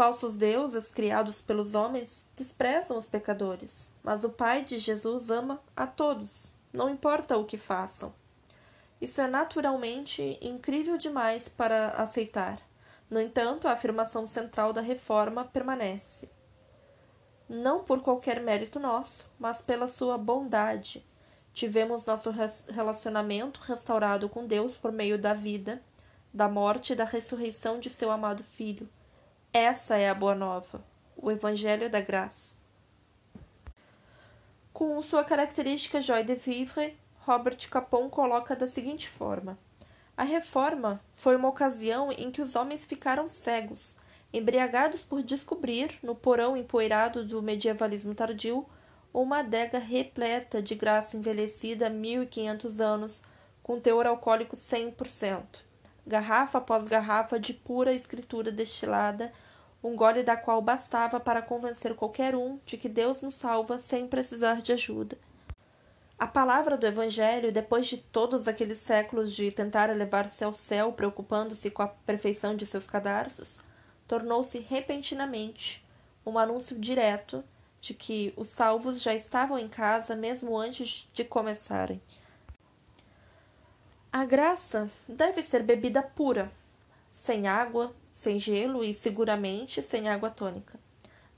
Falsos 0.00 0.36
deuses 0.36 0.90
criados 0.90 1.40
pelos 1.40 1.74
homens 1.74 2.26
desprezam 2.36 2.96
os 2.96 3.06
pecadores, 3.06 3.92
mas 4.02 4.24
o 4.24 4.30
Pai 4.30 4.64
de 4.64 4.78
Jesus 4.78 5.30
ama 5.30 5.60
a 5.76 5.86
todos, 5.86 6.54
não 6.72 6.88
importa 6.88 7.36
o 7.36 7.44
que 7.44 7.58
façam. 7.58 8.14
Isso 9.00 9.20
é 9.20 9.26
naturalmente 9.26 10.38
incrível 10.40 10.96
demais 10.96 11.48
para 11.48 11.88
aceitar. 11.90 12.60
No 13.10 13.20
entanto, 13.20 13.66
a 13.66 13.72
afirmação 13.72 14.26
central 14.26 14.72
da 14.72 14.80
reforma 14.80 15.44
permanece. 15.44 16.30
Não 17.48 17.82
por 17.82 18.00
qualquer 18.00 18.40
mérito 18.40 18.78
nosso, 18.78 19.28
mas 19.38 19.60
pela 19.60 19.88
sua 19.88 20.16
bondade. 20.16 21.04
Tivemos 21.52 22.06
nosso 22.06 22.32
relacionamento 22.68 23.60
restaurado 23.60 24.28
com 24.28 24.46
Deus 24.46 24.76
por 24.76 24.92
meio 24.92 25.18
da 25.18 25.34
vida, 25.34 25.82
da 26.32 26.48
morte 26.48 26.92
e 26.92 26.96
da 26.96 27.04
ressurreição 27.04 27.80
de 27.80 27.90
seu 27.90 28.10
amado 28.10 28.44
Filho 28.44 28.88
essa 29.52 29.96
é 29.96 30.08
a 30.08 30.14
boa 30.14 30.32
nova, 30.32 30.80
o 31.16 31.28
Evangelho 31.28 31.90
da 31.90 32.00
Graça. 32.00 32.54
Com 34.72 35.02
sua 35.02 35.24
característica 35.24 36.00
joie 36.00 36.22
de 36.22 36.36
vivre, 36.36 36.96
Robert 37.22 37.68
Capon 37.68 38.08
coloca 38.08 38.54
da 38.54 38.68
seguinte 38.68 39.08
forma: 39.08 39.58
A 40.20 40.22
reforma 40.22 41.00
foi 41.14 41.34
uma 41.34 41.48
ocasião 41.48 42.12
em 42.12 42.30
que 42.30 42.42
os 42.42 42.54
homens 42.54 42.84
ficaram 42.84 43.26
cegos, 43.26 43.96
embriagados 44.34 45.02
por 45.02 45.22
descobrir, 45.22 45.98
no 46.02 46.14
porão 46.14 46.54
empoeirado 46.54 47.24
do 47.24 47.40
medievalismo 47.40 48.14
tardio, 48.14 48.66
uma 49.14 49.38
adega 49.38 49.78
repleta 49.78 50.60
de 50.60 50.74
graça 50.74 51.16
envelhecida 51.16 51.86
há 51.86 51.88
mil 51.88 52.22
e 52.22 52.26
quinhentos 52.26 52.82
anos, 52.82 53.22
com 53.62 53.80
teor 53.80 54.06
alcoólico 54.06 54.56
cem 54.56 54.90
por 54.90 55.06
cento 55.06 55.64
garrafa 56.06 56.58
após 56.58 56.86
garrafa 56.86 57.40
de 57.40 57.54
pura 57.54 57.94
escritura 57.94 58.52
destilada, 58.52 59.32
um 59.82 59.96
gole 59.96 60.22
da 60.22 60.36
qual 60.36 60.60
bastava 60.60 61.18
para 61.18 61.40
convencer 61.40 61.94
qualquer 61.94 62.36
um 62.36 62.60
de 62.66 62.76
que 62.76 62.90
Deus 62.90 63.22
nos 63.22 63.36
salva 63.36 63.78
sem 63.78 64.06
precisar 64.06 64.60
de 64.60 64.74
ajuda. 64.74 65.16
A 66.20 66.26
palavra 66.26 66.76
do 66.76 66.86
Evangelho, 66.86 67.50
depois 67.50 67.86
de 67.86 67.96
todos 67.96 68.46
aqueles 68.46 68.78
séculos 68.78 69.34
de 69.34 69.50
tentar 69.50 69.88
elevar-se 69.88 70.44
ao 70.44 70.52
céu, 70.52 70.92
preocupando-se 70.92 71.70
com 71.70 71.82
a 71.82 71.88
perfeição 71.88 72.54
de 72.54 72.66
seus 72.66 72.86
cadarços, 72.86 73.60
tornou-se 74.06 74.58
repentinamente 74.58 75.82
um 76.26 76.38
anúncio 76.38 76.78
direto 76.78 77.42
de 77.80 77.94
que 77.94 78.34
os 78.36 78.48
salvos 78.48 79.00
já 79.00 79.14
estavam 79.14 79.58
em 79.58 79.66
casa 79.66 80.14
mesmo 80.14 80.58
antes 80.58 81.08
de 81.14 81.24
começarem. 81.24 82.02
A 84.12 84.26
graça 84.26 84.90
deve 85.08 85.42
ser 85.42 85.62
bebida 85.62 86.02
pura, 86.02 86.52
sem 87.10 87.48
água, 87.48 87.96
sem 88.12 88.38
gelo 88.38 88.84
e 88.84 88.92
seguramente 88.92 89.82
sem 89.82 90.06
água 90.06 90.28
tônica. 90.28 90.78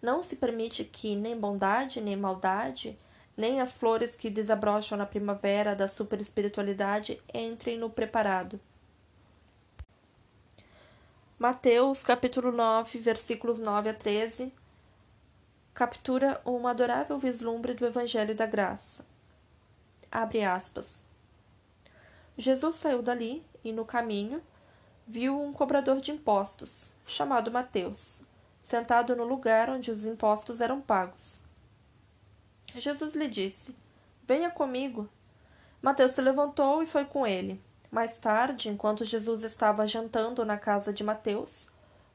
Não 0.03 0.25
se 0.25 0.35
permite 0.35 0.83
que 0.83 1.15
nem 1.15 1.39
bondade, 1.39 2.01
nem 2.01 2.17
maldade, 2.17 2.99
nem 3.37 3.61
as 3.61 3.73
flores 3.73 4.15
que 4.15 4.31
desabrocham 4.31 4.99
na 4.99 5.07
primavera 5.07 5.75
da 5.75 5.89
superespiritualidade 5.89 7.21
entrem 7.33 7.79
no 7.79 7.89
preparado. 7.89 8.61
Mateus 11.39 12.05
capítulo 12.05 12.53
9, 12.53 12.99
versículos 12.99 13.59
9 13.59 13.91
a 13.91 13.95
13, 13.95 14.53
captura 15.75 16.41
um 16.47 16.69
adorável 16.69 17.19
vislumbre 17.19 17.75
do 17.75 17.87
Evangelho 17.87 18.35
da 18.35 18.47
Graça. 18.47 19.05
Abre 20.11 20.45
aspas. 20.45 21.05
Jesus 22.37 22.77
saiu 22.77 23.03
dali 23.03 23.45
e, 23.65 23.73
no 23.73 23.85
caminho, 23.85 24.43
viu 25.07 25.41
um 25.41 25.53
cobrador 25.53 26.01
de 26.01 26.13
impostos, 26.13 26.95
chamado 27.07 27.51
Mateus, 27.51 28.23
sentado 28.61 29.17
no 29.17 29.25
lugar 29.25 29.69
onde 29.69 29.91
os 29.91 30.05
impostos 30.05 30.61
eram 30.61 30.81
pagos. 30.81 31.43
Jesus 32.75 33.15
lhe 33.15 33.29
disse: 33.29 33.77
Venha 34.27 34.51
comigo. 34.51 35.09
Mateus 35.81 36.13
se 36.13 36.23
levantou 36.23 36.83
e 36.83 36.87
foi 36.87 37.05
com 37.05 37.27
ele. 37.27 37.61
Mais 37.91 38.19
tarde, 38.19 38.69
enquanto 38.69 39.05
Jesus 39.05 39.43
estava 39.43 39.87
jantando 39.87 40.45
na 40.45 40.57
casa 40.57 40.93
de 40.93 41.05
Mateus, 41.05 41.67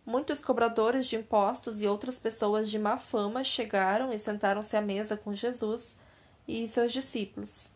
muitos 0.05 0.41
cobradores 0.41 1.05
de 1.05 1.17
impostos 1.17 1.81
e 1.81 1.85
outras 1.85 2.17
pessoas 2.17 2.69
de 2.69 2.79
má 2.79 2.97
fama 2.97 3.43
chegaram 3.43 4.11
e 4.11 4.17
sentaram-se 4.17 4.75
à 4.75 4.81
mesa 4.81 5.15
com 5.15 5.35
Jesus 5.35 5.99
e 6.47 6.67
seus 6.67 6.91
discípulos. 6.91 7.71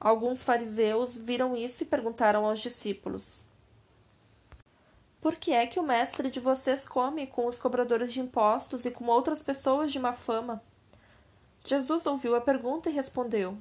Alguns 0.00 0.42
fariseus 0.42 1.14
viram 1.14 1.56
isso 1.56 1.82
e 1.82 1.86
perguntaram 1.86 2.46
aos 2.46 2.60
discípulos: 2.60 3.44
Por 5.20 5.34
que 5.34 5.52
é 5.52 5.66
que 5.66 5.80
o 5.80 5.82
mestre 5.82 6.30
de 6.30 6.40
vocês 6.40 6.88
come 6.88 7.26
com 7.26 7.46
os 7.46 7.58
cobradores 7.58 8.12
de 8.12 8.20
impostos 8.20 8.86
e 8.86 8.90
com 8.90 9.04
outras 9.06 9.42
pessoas 9.42 9.92
de 9.92 9.98
má 9.98 10.12
fama? 10.12 10.62
Jesus 11.66 12.06
ouviu 12.06 12.36
a 12.36 12.40
pergunta 12.40 12.88
e 12.88 12.92
respondeu: 12.92 13.58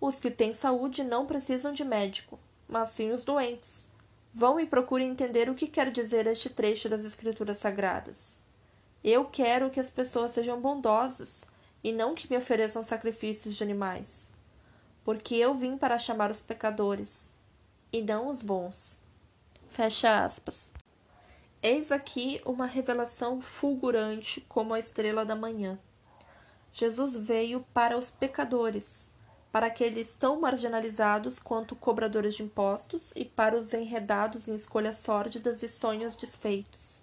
Os 0.00 0.20
que 0.20 0.30
têm 0.30 0.52
saúde 0.52 1.02
não 1.02 1.26
precisam 1.26 1.72
de 1.72 1.84
médico, 1.84 2.38
mas 2.68 2.90
sim 2.90 3.10
os 3.10 3.24
doentes. 3.24 3.90
Vão 4.32 4.58
e 4.60 4.66
procurem 4.66 5.10
entender 5.10 5.50
o 5.50 5.54
que 5.54 5.66
quer 5.66 5.90
dizer 5.90 6.26
este 6.28 6.48
trecho 6.48 6.88
das 6.88 7.04
Escrituras 7.04 7.58
Sagradas. 7.58 8.40
Eu 9.02 9.24
quero 9.24 9.68
que 9.68 9.80
as 9.80 9.90
pessoas 9.90 10.30
sejam 10.30 10.60
bondosas 10.60 11.44
e 11.82 11.92
não 11.92 12.14
que 12.14 12.30
me 12.30 12.36
ofereçam 12.36 12.84
sacrifícios 12.84 13.56
de 13.56 13.64
animais, 13.64 14.32
porque 15.04 15.34
eu 15.34 15.54
vim 15.54 15.76
para 15.76 15.98
chamar 15.98 16.30
os 16.30 16.40
pecadores 16.40 17.34
e 17.92 18.00
não 18.00 18.28
os 18.28 18.40
bons. 18.40 19.00
Fecha 19.68 20.24
aspas. 20.24 20.72
Eis 21.60 21.90
aqui 21.90 22.40
uma 22.44 22.66
revelação 22.66 23.40
fulgurante 23.42 24.40
como 24.48 24.72
a 24.72 24.78
estrela 24.78 25.24
da 25.24 25.34
manhã. 25.34 25.78
Jesus 26.74 27.14
veio 27.14 27.60
para 27.74 27.98
os 27.98 28.10
pecadores, 28.10 29.10
para 29.52 29.66
aqueles 29.66 30.14
tão 30.14 30.40
marginalizados 30.40 31.38
quanto 31.38 31.76
cobradores 31.76 32.34
de 32.34 32.42
impostos 32.42 33.12
e 33.14 33.26
para 33.26 33.54
os 33.54 33.74
enredados 33.74 34.48
em 34.48 34.54
escolhas 34.54 34.96
sórdidas 34.96 35.62
e 35.62 35.68
sonhos 35.68 36.16
desfeitos. 36.16 37.02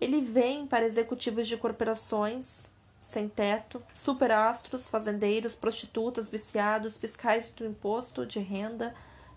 Ele 0.00 0.20
vem 0.20 0.66
para 0.66 0.84
executivos 0.84 1.46
de 1.46 1.56
corporações, 1.56 2.68
sem 3.00 3.28
teto, 3.28 3.80
superastros, 3.94 4.88
fazendeiros, 4.88 5.54
prostitutas, 5.54 6.28
viciados, 6.28 6.96
fiscais 6.96 7.50
do 7.50 7.64
imposto 7.64 8.26
de 8.26 8.40
renda, 8.40 8.92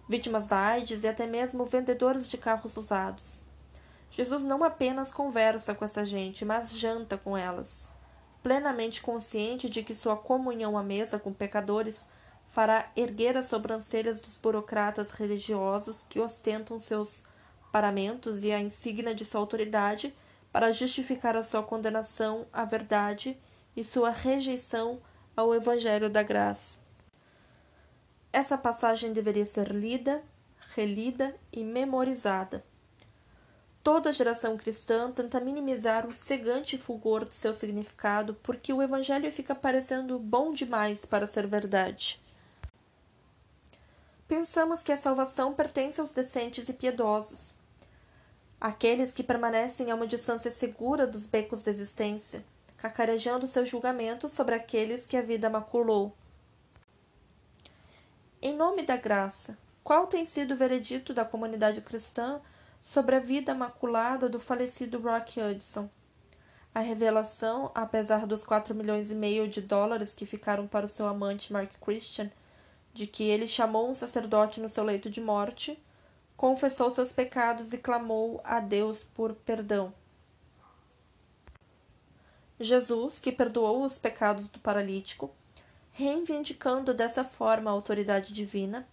vítimas 0.09 0.47
da 0.47 0.57
AIDS 0.57 1.03
e 1.03 1.07
até 1.07 1.27
mesmo 1.27 1.65
vendedores 1.65 2.27
de 2.27 2.37
carros 2.37 2.75
usados. 2.75 3.43
Jesus 4.09 4.43
não 4.43 4.63
apenas 4.63 5.13
conversa 5.13 5.75
com 5.75 5.85
essa 5.85 6.03
gente, 6.03 6.43
mas 6.43 6.71
janta 6.71 7.15
com 7.15 7.37
elas 7.37 7.98
plenamente 8.41 9.01
consciente 9.01 9.69
de 9.69 9.83
que 9.83 9.95
sua 9.95 10.15
comunhão 10.15 10.77
à 10.77 10.83
mesa 10.83 11.19
com 11.19 11.33
pecadores 11.33 12.11
fará 12.49 12.91
erguer 12.95 13.37
as 13.37 13.47
sobrancelhas 13.47 14.19
dos 14.19 14.37
burocratas 14.37 15.11
religiosos 15.11 16.05
que 16.09 16.19
ostentam 16.19 16.79
seus 16.79 17.23
paramentos 17.71 18.43
e 18.43 18.51
a 18.51 18.59
insígnia 18.59 19.13
de 19.13 19.25
sua 19.25 19.39
autoridade 19.39 20.15
para 20.51 20.71
justificar 20.71 21.37
a 21.37 21.43
sua 21.43 21.61
condenação 21.61 22.47
à 22.51 22.65
verdade 22.65 23.37
e 23.75 23.83
sua 23.83 24.09
rejeição 24.09 24.99
ao 25.37 25.53
Evangelho 25.53 26.09
da 26.09 26.23
Graça. 26.23 26.79
Essa 28.33 28.57
passagem 28.57 29.13
deveria 29.13 29.45
ser 29.45 29.69
lida, 29.73 30.23
relida 30.75 31.35
e 31.51 31.63
memorizada. 31.63 32.63
Toda 33.81 34.11
geração 34.11 34.57
cristã 34.57 35.09
tenta 35.11 35.39
minimizar 35.39 36.05
o 36.05 36.13
cegante 36.13 36.77
fulgor 36.77 37.25
de 37.25 37.33
seu 37.33 37.53
significado 37.53 38.33
porque 38.43 38.73
o 38.73 38.81
Evangelho 38.81 39.31
fica 39.31 39.55
parecendo 39.55 40.19
bom 40.19 40.53
demais 40.53 41.05
para 41.05 41.25
ser 41.25 41.47
verdade. 41.47 42.21
Pensamos 44.27 44.83
que 44.83 44.91
a 44.91 44.97
salvação 44.97 45.53
pertence 45.53 45.99
aos 45.99 46.13
decentes 46.13 46.69
e 46.69 46.73
piedosos, 46.73 47.55
aqueles 48.61 49.11
que 49.13 49.23
permanecem 49.23 49.89
a 49.89 49.95
uma 49.95 50.05
distância 50.05 50.51
segura 50.51 51.07
dos 51.07 51.25
becos 51.25 51.63
da 51.63 51.71
existência, 51.71 52.43
cacarejando 52.77 53.47
seu 53.47 53.65
julgamento 53.65 54.29
sobre 54.29 54.53
aqueles 54.53 55.07
que 55.07 55.17
a 55.17 55.21
vida 55.21 55.49
maculou. 55.49 56.13
Em 58.41 58.55
nome 58.55 58.83
da 58.83 58.97
graça, 58.97 59.57
qual 59.83 60.05
tem 60.05 60.23
sido 60.25 60.53
o 60.53 60.57
veredito 60.57 61.13
da 61.13 61.25
comunidade 61.25 61.81
cristã 61.81 62.39
sobre 62.81 63.15
a 63.15 63.19
vida 63.19 63.53
maculada 63.53 64.29
do 64.29 64.39
falecido 64.39 64.99
Rock 64.99 65.39
Hudson. 65.39 65.89
A 66.73 66.79
revelação, 66.81 67.71
apesar 67.73 68.25
dos 68.25 68.43
quatro 68.43 68.75
milhões 68.75 69.11
e 69.11 69.15
meio 69.15 69.47
de 69.47 69.61
dólares 69.61 70.13
que 70.13 70.25
ficaram 70.25 70.67
para 70.67 70.85
o 70.85 70.89
seu 70.89 71.07
amante 71.07 71.51
Mark 71.51 71.71
Christian, 71.81 72.31
de 72.93 73.07
que 73.07 73.23
ele 73.23 73.47
chamou 73.47 73.89
um 73.89 73.93
sacerdote 73.93 74.59
no 74.59 74.69
seu 74.69 74.83
leito 74.83 75.09
de 75.09 75.19
morte, 75.19 75.81
confessou 76.37 76.89
seus 76.91 77.11
pecados 77.11 77.73
e 77.73 77.77
clamou 77.77 78.39
a 78.43 78.59
Deus 78.59 79.03
por 79.03 79.33
perdão. 79.33 79.93
Jesus, 82.59 83.19
que 83.19 83.31
perdoou 83.31 83.83
os 83.83 83.97
pecados 83.97 84.47
do 84.47 84.59
paralítico, 84.59 85.31
reivindicando 85.91 86.93
dessa 86.93 87.23
forma 87.23 87.69
a 87.69 87.73
autoridade 87.73 88.31
divina, 88.31 88.87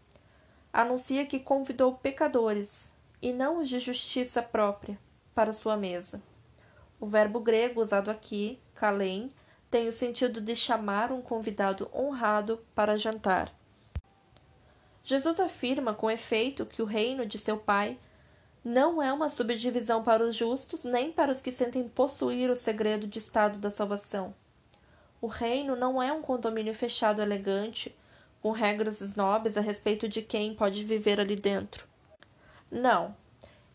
anuncia 0.72 1.26
que 1.26 1.38
convidou 1.38 1.94
pecadores 1.94 2.95
e 3.20 3.32
não 3.32 3.58
os 3.58 3.68
de 3.68 3.78
justiça 3.78 4.42
própria, 4.42 4.98
para 5.34 5.52
sua 5.52 5.76
mesa. 5.76 6.22
O 6.98 7.06
verbo 7.06 7.40
grego 7.40 7.80
usado 7.80 8.10
aqui, 8.10 8.58
kalem, 8.74 9.32
tem 9.70 9.88
o 9.88 9.92
sentido 9.92 10.40
de 10.40 10.56
chamar 10.56 11.12
um 11.12 11.20
convidado 11.20 11.90
honrado 11.94 12.64
para 12.74 12.96
jantar. 12.96 13.52
Jesus 15.02 15.38
afirma 15.38 15.94
com 15.94 16.10
efeito 16.10 16.66
que 16.66 16.82
o 16.82 16.86
reino 16.86 17.26
de 17.26 17.38
seu 17.38 17.58
Pai 17.58 17.98
não 18.64 19.00
é 19.00 19.12
uma 19.12 19.30
subdivisão 19.30 20.02
para 20.02 20.24
os 20.24 20.34
justos 20.34 20.84
nem 20.84 21.12
para 21.12 21.30
os 21.30 21.40
que 21.40 21.52
sentem 21.52 21.88
possuir 21.88 22.50
o 22.50 22.56
segredo 22.56 23.06
de 23.06 23.20
estado 23.20 23.58
da 23.58 23.70
salvação. 23.70 24.34
O 25.20 25.28
reino 25.28 25.76
não 25.76 26.02
é 26.02 26.12
um 26.12 26.20
condomínio 26.20 26.74
fechado 26.74 27.22
elegante, 27.22 27.96
com 28.42 28.50
regras 28.50 29.00
snobs 29.00 29.56
a 29.56 29.60
respeito 29.60 30.08
de 30.08 30.22
quem 30.22 30.54
pode 30.54 30.82
viver 30.82 31.20
ali 31.20 31.36
dentro. 31.36 31.86
Não. 32.70 33.16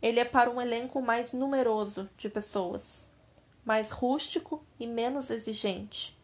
Ele 0.01 0.19
é 0.19 0.25
para 0.25 0.49
um 0.49 0.61
elenco 0.61 1.01
mais 1.01 1.33
numeroso 1.33 2.09
de 2.17 2.29
pessoas, 2.29 3.11
mais 3.63 3.91
rústico 3.91 4.65
e 4.79 4.87
menos 4.87 5.29
exigente, 5.29 6.17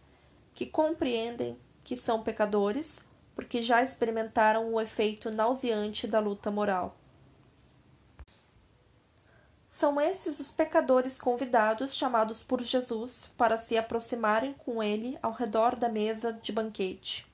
que 0.53 0.65
compreendem 0.65 1.57
que 1.83 1.95
são 1.95 2.23
pecadores 2.23 3.05
porque 3.35 3.61
já 3.61 3.83
experimentaram 3.83 4.73
o 4.73 4.81
efeito 4.81 5.29
nauseante 5.29 6.07
da 6.07 6.19
luta 6.19 6.49
moral. 6.49 6.97
São 9.69 10.01
esses 10.01 10.39
os 10.39 10.49
pecadores 10.49 11.19
convidados 11.19 11.93
chamados 11.93 12.41
por 12.41 12.63
Jesus 12.63 13.29
para 13.37 13.55
se 13.55 13.77
aproximarem 13.77 14.53
com 14.53 14.81
ele 14.81 15.19
ao 15.21 15.31
redor 15.31 15.75
da 15.75 15.87
mesa 15.87 16.33
de 16.33 16.51
banquete. 16.51 17.27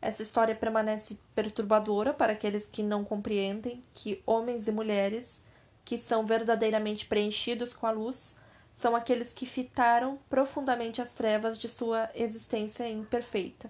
Essa 0.00 0.22
história 0.22 0.54
permanece 0.54 1.18
perturbadora 1.34 2.14
para 2.14 2.32
aqueles 2.32 2.68
que 2.68 2.82
não 2.82 3.04
compreendem 3.04 3.82
que 3.92 4.22
homens 4.24 4.68
e 4.68 4.72
mulheres 4.72 5.44
que 5.84 5.98
são 5.98 6.24
verdadeiramente 6.24 7.06
preenchidos 7.06 7.72
com 7.72 7.86
a 7.86 7.90
luz 7.90 8.38
são 8.72 8.94
aqueles 8.94 9.32
que 9.32 9.44
fitaram 9.44 10.18
profundamente 10.30 11.02
as 11.02 11.14
trevas 11.14 11.58
de 11.58 11.68
sua 11.68 12.08
existência 12.14 12.88
imperfeita. 12.88 13.68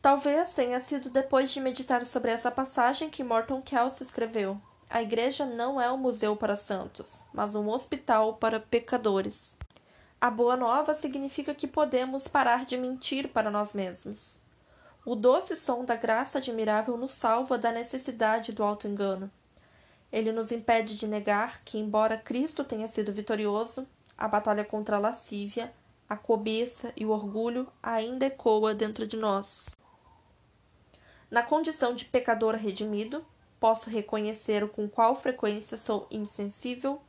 Talvez 0.00 0.54
tenha 0.54 0.78
sido 0.78 1.10
depois 1.10 1.50
de 1.50 1.60
meditar 1.60 2.06
sobre 2.06 2.30
essa 2.30 2.50
passagem 2.50 3.10
que 3.10 3.24
Morton 3.24 3.60
Kelsey 3.60 4.06
escreveu: 4.06 4.60
A 4.88 5.02
igreja 5.02 5.46
não 5.46 5.80
é 5.80 5.90
um 5.90 5.96
museu 5.96 6.36
para 6.36 6.56
santos, 6.56 7.24
mas 7.32 7.54
um 7.54 7.68
hospital 7.68 8.34
para 8.34 8.60
pecadores. 8.60 9.56
A 10.24 10.30
boa 10.30 10.56
nova 10.56 10.94
significa 10.94 11.54
que 11.54 11.66
podemos 11.66 12.26
parar 12.26 12.64
de 12.64 12.78
mentir 12.78 13.28
para 13.28 13.50
nós 13.50 13.74
mesmos. 13.74 14.40
O 15.04 15.14
doce 15.14 15.54
som 15.54 15.84
da 15.84 15.96
graça 15.96 16.38
admirável 16.38 16.96
nos 16.96 17.10
salva 17.10 17.58
da 17.58 17.70
necessidade 17.70 18.50
do 18.50 18.64
auto-engano. 18.64 19.30
Ele 20.10 20.32
nos 20.32 20.50
impede 20.50 20.96
de 20.96 21.06
negar 21.06 21.62
que, 21.62 21.76
embora 21.76 22.16
Cristo 22.16 22.64
tenha 22.64 22.88
sido 22.88 23.12
vitorioso, 23.12 23.86
a 24.16 24.26
batalha 24.26 24.64
contra 24.64 24.96
a 24.96 24.98
lascívia, 24.98 25.70
a 26.08 26.16
cobiça 26.16 26.90
e 26.96 27.04
o 27.04 27.10
orgulho 27.10 27.68
ainda 27.82 28.24
ecoa 28.24 28.74
dentro 28.74 29.06
de 29.06 29.18
nós. 29.18 29.76
Na 31.30 31.42
condição 31.42 31.94
de 31.94 32.06
pecador 32.06 32.54
redimido, 32.54 33.22
posso 33.60 33.90
reconhecer 33.90 34.66
com 34.70 34.88
qual 34.88 35.14
frequência 35.14 35.76
sou 35.76 36.06
insensível, 36.10 37.02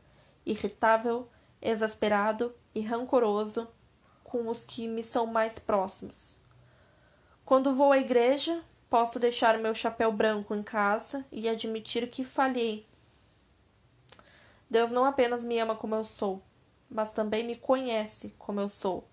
irritável, 0.45 1.30
exasperado 1.62 2.54
e 2.75 2.81
rancoroso 2.81 3.67
com 4.21 4.49
os 4.49 4.65
que 4.65 4.85
me 4.85 5.01
são 5.01 5.25
mais 5.25 5.57
próximos. 5.57 6.38
Quando 7.45 7.73
vou 7.73 7.93
à 7.93 7.97
igreja, 7.97 8.61
posso 8.89 9.17
deixar 9.17 9.57
meu 9.57 9.73
chapéu 9.73 10.11
branco 10.11 10.53
em 10.53 10.61
casa 10.61 11.25
e 11.31 11.47
admitir 11.47 12.09
que 12.09 12.23
falhei. 12.23 12.85
Deus 14.69 14.91
não 14.91 15.05
apenas 15.05 15.45
me 15.45 15.57
ama 15.57 15.73
como 15.73 15.95
eu 15.95 16.03
sou, 16.03 16.41
mas 16.89 17.13
também 17.13 17.45
me 17.45 17.55
conhece 17.55 18.35
como 18.38 18.59
eu 18.59 18.67
sou. 18.67 19.07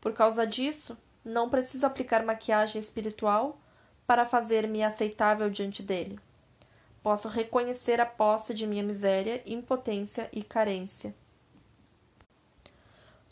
Por 0.00 0.14
causa 0.14 0.46
disso, 0.46 0.96
não 1.22 1.50
preciso 1.50 1.86
aplicar 1.86 2.24
maquiagem 2.24 2.80
espiritual 2.80 3.60
para 4.06 4.24
fazer-me 4.24 4.82
aceitável 4.82 5.50
diante 5.50 5.82
dele. 5.82 6.18
Posso 7.02 7.28
reconhecer 7.28 8.00
a 8.00 8.06
posse 8.06 8.54
de 8.54 8.66
minha 8.66 8.82
miséria, 8.82 9.42
impotência 9.44 10.28
e 10.32 10.42
carência 10.42 11.14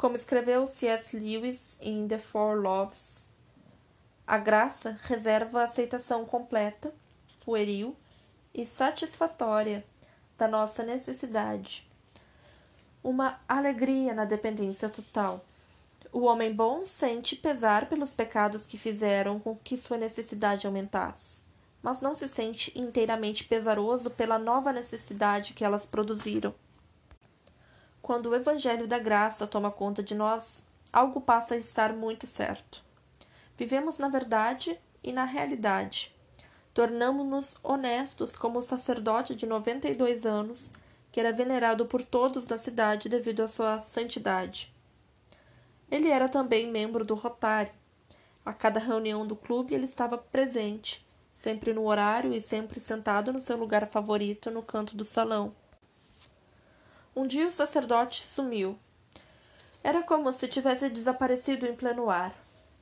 como 0.02 0.16
escreveu 0.16 0.66
C.S. 0.66 1.16
Lewis 1.16 1.76
em 1.80 2.08
The 2.08 2.18
Four 2.18 2.56
Loves, 2.56 3.30
a 4.26 4.36
graça 4.36 4.98
reserva 5.04 5.60
a 5.60 5.64
aceitação 5.64 6.24
completa, 6.24 6.92
pueril 7.44 7.96
e 8.52 8.66
satisfatória 8.66 9.84
da 10.36 10.48
nossa 10.48 10.82
necessidade. 10.82 11.88
uma 13.00 13.38
alegria 13.48 14.12
na 14.12 14.24
dependência 14.24 14.88
total. 14.88 15.40
O 16.12 16.22
homem 16.22 16.52
bom 16.52 16.84
sente 16.84 17.36
pesar 17.36 17.88
pelos 17.88 18.12
pecados 18.12 18.66
que 18.66 18.76
fizeram 18.76 19.38
com 19.38 19.54
que 19.54 19.76
sua 19.76 19.98
necessidade 19.98 20.66
aumentasse, 20.66 21.42
mas 21.80 22.02
não 22.02 22.16
se 22.16 22.28
sente 22.28 22.76
inteiramente 22.76 23.44
pesaroso 23.44 24.10
pela 24.10 24.36
nova 24.36 24.72
necessidade 24.72 25.54
que 25.54 25.64
elas 25.64 25.86
produziram. 25.86 26.52
Quando 28.02 28.26
o 28.30 28.34
Evangelho 28.34 28.88
da 28.88 28.98
Graça 28.98 29.46
toma 29.46 29.70
conta 29.70 30.02
de 30.02 30.12
nós, 30.12 30.66
algo 30.92 31.20
passa 31.20 31.54
a 31.54 31.56
estar 31.56 31.92
muito 31.92 32.26
certo. 32.26 32.82
Vivemos 33.56 33.96
na 33.96 34.08
verdade 34.08 34.76
e 35.04 35.12
na 35.12 35.22
realidade. 35.22 36.12
Tornamo-nos 36.74 37.56
honestos 37.62 38.34
como 38.34 38.58
o 38.58 38.62
sacerdote 38.62 39.36
de 39.36 39.46
noventa 39.46 39.88
e 39.88 39.94
dois 39.94 40.26
anos, 40.26 40.72
que 41.12 41.20
era 41.20 41.32
venerado 41.32 41.86
por 41.86 42.02
todos 42.02 42.48
na 42.48 42.58
cidade 42.58 43.08
devido 43.08 43.40
à 43.40 43.46
sua 43.46 43.78
santidade. 43.78 44.74
Ele 45.88 46.08
era 46.08 46.28
também 46.28 46.68
membro 46.68 47.04
do 47.04 47.14
Rotary. 47.14 47.70
A 48.44 48.52
cada 48.52 48.80
reunião 48.80 49.24
do 49.24 49.36
clube 49.36 49.74
ele 49.74 49.84
estava 49.84 50.18
presente, 50.18 51.06
sempre 51.32 51.72
no 51.72 51.86
horário 51.86 52.34
e 52.34 52.40
sempre 52.40 52.80
sentado 52.80 53.32
no 53.32 53.40
seu 53.40 53.56
lugar 53.56 53.86
favorito 53.86 54.50
no 54.50 54.60
canto 54.62 54.96
do 54.96 55.04
salão. 55.04 55.54
Um 57.14 57.26
dia 57.26 57.46
o 57.46 57.52
sacerdote 57.52 58.24
sumiu. 58.24 58.78
Era 59.84 60.02
como 60.02 60.32
se 60.32 60.48
tivesse 60.48 60.88
desaparecido 60.88 61.66
em 61.66 61.74
pleno 61.74 62.08
ar. 62.08 62.34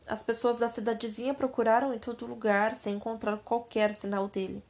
As 0.07 0.23
pessoas 0.23 0.61
da 0.61 0.69
cidadezinha 0.69 1.35
procuraram 1.35 1.93
em 1.93 1.99
todo 1.99 2.27
lugar 2.27 2.77
sem 2.77 2.95
encontrar 2.95 3.39
qualquer 3.39 3.95
sinal 3.95 4.29
dele. 4.29 4.63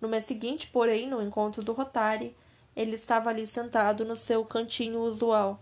No 0.00 0.08
mês 0.08 0.24
seguinte, 0.24 0.66
porém, 0.66 1.08
no 1.08 1.22
encontro 1.22 1.62
do 1.62 1.72
Rotary, 1.72 2.36
ele 2.74 2.94
estava 2.94 3.30
ali 3.30 3.46
sentado 3.46 4.04
no 4.04 4.16
seu 4.16 4.44
cantinho 4.44 5.00
usual. 5.00 5.60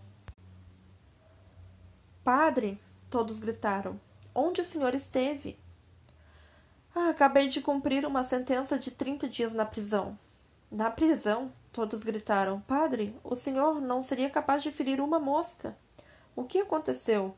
Padre, 2.23 2.79
todos 3.09 3.39
gritaram, 3.39 3.99
onde 4.35 4.61
o 4.61 4.65
senhor 4.65 4.93
esteve? 4.93 5.57
Ah, 6.93 7.09
acabei 7.09 7.47
de 7.47 7.61
cumprir 7.61 8.05
uma 8.05 8.23
sentença 8.23 8.77
de 8.77 8.91
trinta 8.91 9.27
dias 9.27 9.53
na 9.53 9.65
prisão. 9.65 10.17
Na 10.69 10.89
prisão? 10.89 11.51
Todos 11.71 12.03
gritaram: 12.03 12.59
Padre, 12.61 13.17
o 13.23 13.35
senhor 13.35 13.79
não 13.79 14.03
seria 14.03 14.29
capaz 14.29 14.61
de 14.61 14.71
ferir 14.71 14.99
uma 14.99 15.19
mosca. 15.19 15.77
O 16.35 16.43
que 16.43 16.59
aconteceu? 16.59 17.35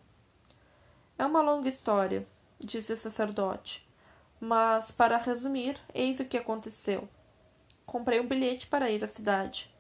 É 1.18 1.26
uma 1.26 1.42
longa 1.42 1.70
história, 1.70 2.28
disse 2.60 2.94
o 2.94 2.98
sacerdote. 2.98 3.88
Mas, 4.40 4.92
para 4.92 5.18
resumir, 5.18 5.80
eis 5.94 6.20
o 6.20 6.26
que 6.26 6.38
aconteceu. 6.38 7.08
Comprei 7.86 8.20
um 8.20 8.28
bilhete 8.28 8.68
para 8.68 8.90
ir 8.90 9.04
à 9.04 9.08
cidade. 9.08 9.74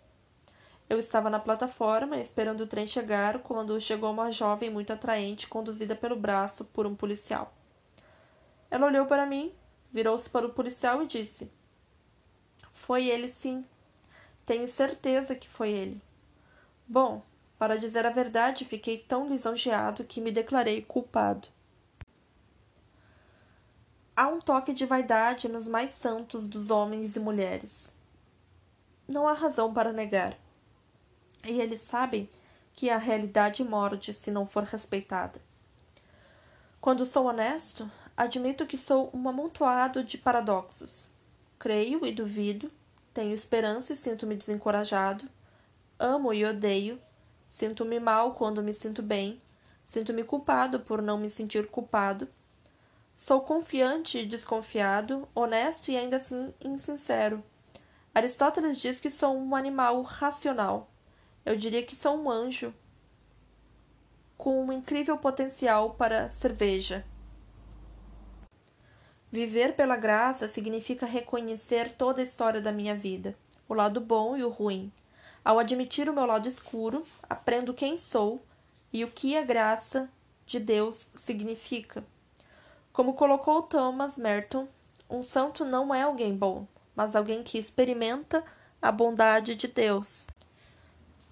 Eu 0.90 1.00
estava 1.00 1.30
na 1.30 1.40
plataforma, 1.40 2.18
esperando 2.18 2.62
o 2.62 2.68
trem 2.68 2.86
chegar, 2.86 3.40
quando 3.40 3.82
chegou 3.82 4.12
uma 4.12 4.32
jovem 4.32 4.70
muito 4.70 4.94
atraente, 4.94 5.48
conduzida 5.48 5.96
pelo 5.96 6.16
braço 6.16 6.66
por 6.66 6.86
um 6.86 6.96
policial. 6.96 7.54
Ela 8.70 8.86
olhou 8.86 9.06
para 9.06 9.26
mim, 9.26 9.52
virou-se 9.92 10.30
para 10.30 10.46
o 10.46 10.54
policial 10.54 11.02
e 11.02 11.08
disse: 11.08 11.52
Foi 12.72 13.08
ele, 13.08 13.28
sim. 13.28 13.66
Tenho 14.46 14.68
certeza 14.68 15.36
que 15.36 15.48
foi 15.48 15.72
ele. 15.72 16.02
Bom, 16.88 17.22
para 17.58 17.78
dizer 17.78 18.06
a 18.06 18.10
verdade, 18.10 18.66
fiquei 18.66 18.98
tão 18.98 19.30
lisonjeado 19.30 20.04
que 20.04 20.20
me 20.20 20.32
declarei 20.32 20.82
culpado. 20.82 21.48
Há 24.16 24.28
um 24.28 24.40
toque 24.40 24.74
de 24.74 24.86
vaidade 24.86 25.48
nos 25.48 25.68
mais 25.68 25.92
santos 25.92 26.46
dos 26.46 26.70
homens 26.70 27.16
e 27.16 27.20
mulheres. 27.20 27.96
Não 29.08 29.28
há 29.28 29.34
razão 29.34 29.74
para 29.74 29.94
negar. 29.94 30.38
E 31.46 31.60
eles 31.60 31.82
sabem 31.82 32.30
que 32.74 32.90
a 32.90 32.98
realidade 32.98 33.64
morde 33.64 34.14
se 34.14 34.30
não 34.30 34.46
for 34.46 34.64
respeitada. 34.64 35.42
Quando 36.82 37.06
sou 37.06 37.28
honesto, 37.28 37.90
admito 38.16 38.66
que 38.66 38.78
sou 38.78 39.10
um 39.14 39.28
amontoado 39.30 40.04
de 40.04 40.18
paradoxos. 40.18 41.08
Creio 41.58 42.06
e 42.06 42.12
duvido, 42.12 42.70
tenho 43.14 43.34
esperança 43.34 43.94
e 43.94 43.96
sinto-me 43.96 44.36
desencorajado. 44.36 45.30
Amo 46.00 46.34
e 46.34 46.44
odeio. 46.44 47.00
Sinto-me 47.46 48.00
mal 48.00 48.34
quando 48.34 48.64
me 48.64 48.74
sinto 48.74 49.04
bem. 49.04 49.42
Sinto-me 49.86 50.24
culpado 50.24 50.80
por 50.80 51.02
não 51.02 51.18
me 51.18 51.30
sentir 51.30 51.68
culpado. 51.68 52.28
Sou 53.16 53.42
confiante 53.42 54.18
e 54.18 54.26
desconfiado, 54.26 55.28
honesto 55.36 55.92
e 55.92 55.98
ainda 55.98 56.18
assim 56.18 56.54
insincero. 56.60 57.44
Aristóteles 58.16 58.80
diz 58.80 59.00
que 59.00 59.12
sou 59.12 59.38
um 59.38 59.56
animal 59.56 60.02
racional. 60.02 60.90
Eu 61.46 61.56
diria 61.56 61.84
que 61.84 61.96
sou 61.96 62.18
um 62.18 62.30
anjo 62.32 62.74
com 64.38 64.66
um 64.66 64.74
incrível 64.74 65.18
potencial 65.18 65.94
para 65.94 66.28
cerveja. 66.28 67.06
Viver 69.34 69.74
pela 69.74 69.96
graça 69.96 70.48
significa 70.48 71.08
reconhecer 71.08 71.94
toda 71.94 72.22
a 72.22 72.24
história 72.24 72.62
da 72.62 72.72
minha 72.72 72.94
vida, 72.94 73.36
o 73.68 73.74
lado 73.74 74.00
bom 74.00 74.38
e 74.38 74.44
o 74.44 74.50
ruim. 74.50 74.92
Ao 75.44 75.58
admitir 75.58 76.08
o 76.08 76.14
meu 76.14 76.28
lado 76.28 76.48
escuro, 76.48 77.04
aprendo 77.28 77.74
quem 77.74 77.98
sou 77.98 78.46
e 78.94 79.04
o 79.04 79.08
que 79.08 79.36
a 79.36 79.42
graça 79.42 80.08
de 80.46 80.60
Deus 80.60 81.10
significa. 81.16 82.06
Como 82.94 83.16
colocou 83.16 83.64
Thomas 83.64 84.20
Merton, 84.20 84.68
um 85.10 85.24
santo 85.24 85.66
não 85.66 85.92
é 85.92 86.04
alguém 86.04 86.38
bom, 86.38 86.68
mas 86.96 87.16
alguém 87.16 87.42
que 87.42 87.58
experimenta 87.58 88.44
a 88.80 88.92
bondade 88.92 89.56
de 89.56 89.68
Deus. 89.68 90.28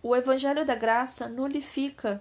O 0.02 0.16
Evangelho 0.16 0.66
da 0.66 0.74
Graça 0.74 1.28
nulifica 1.28 2.20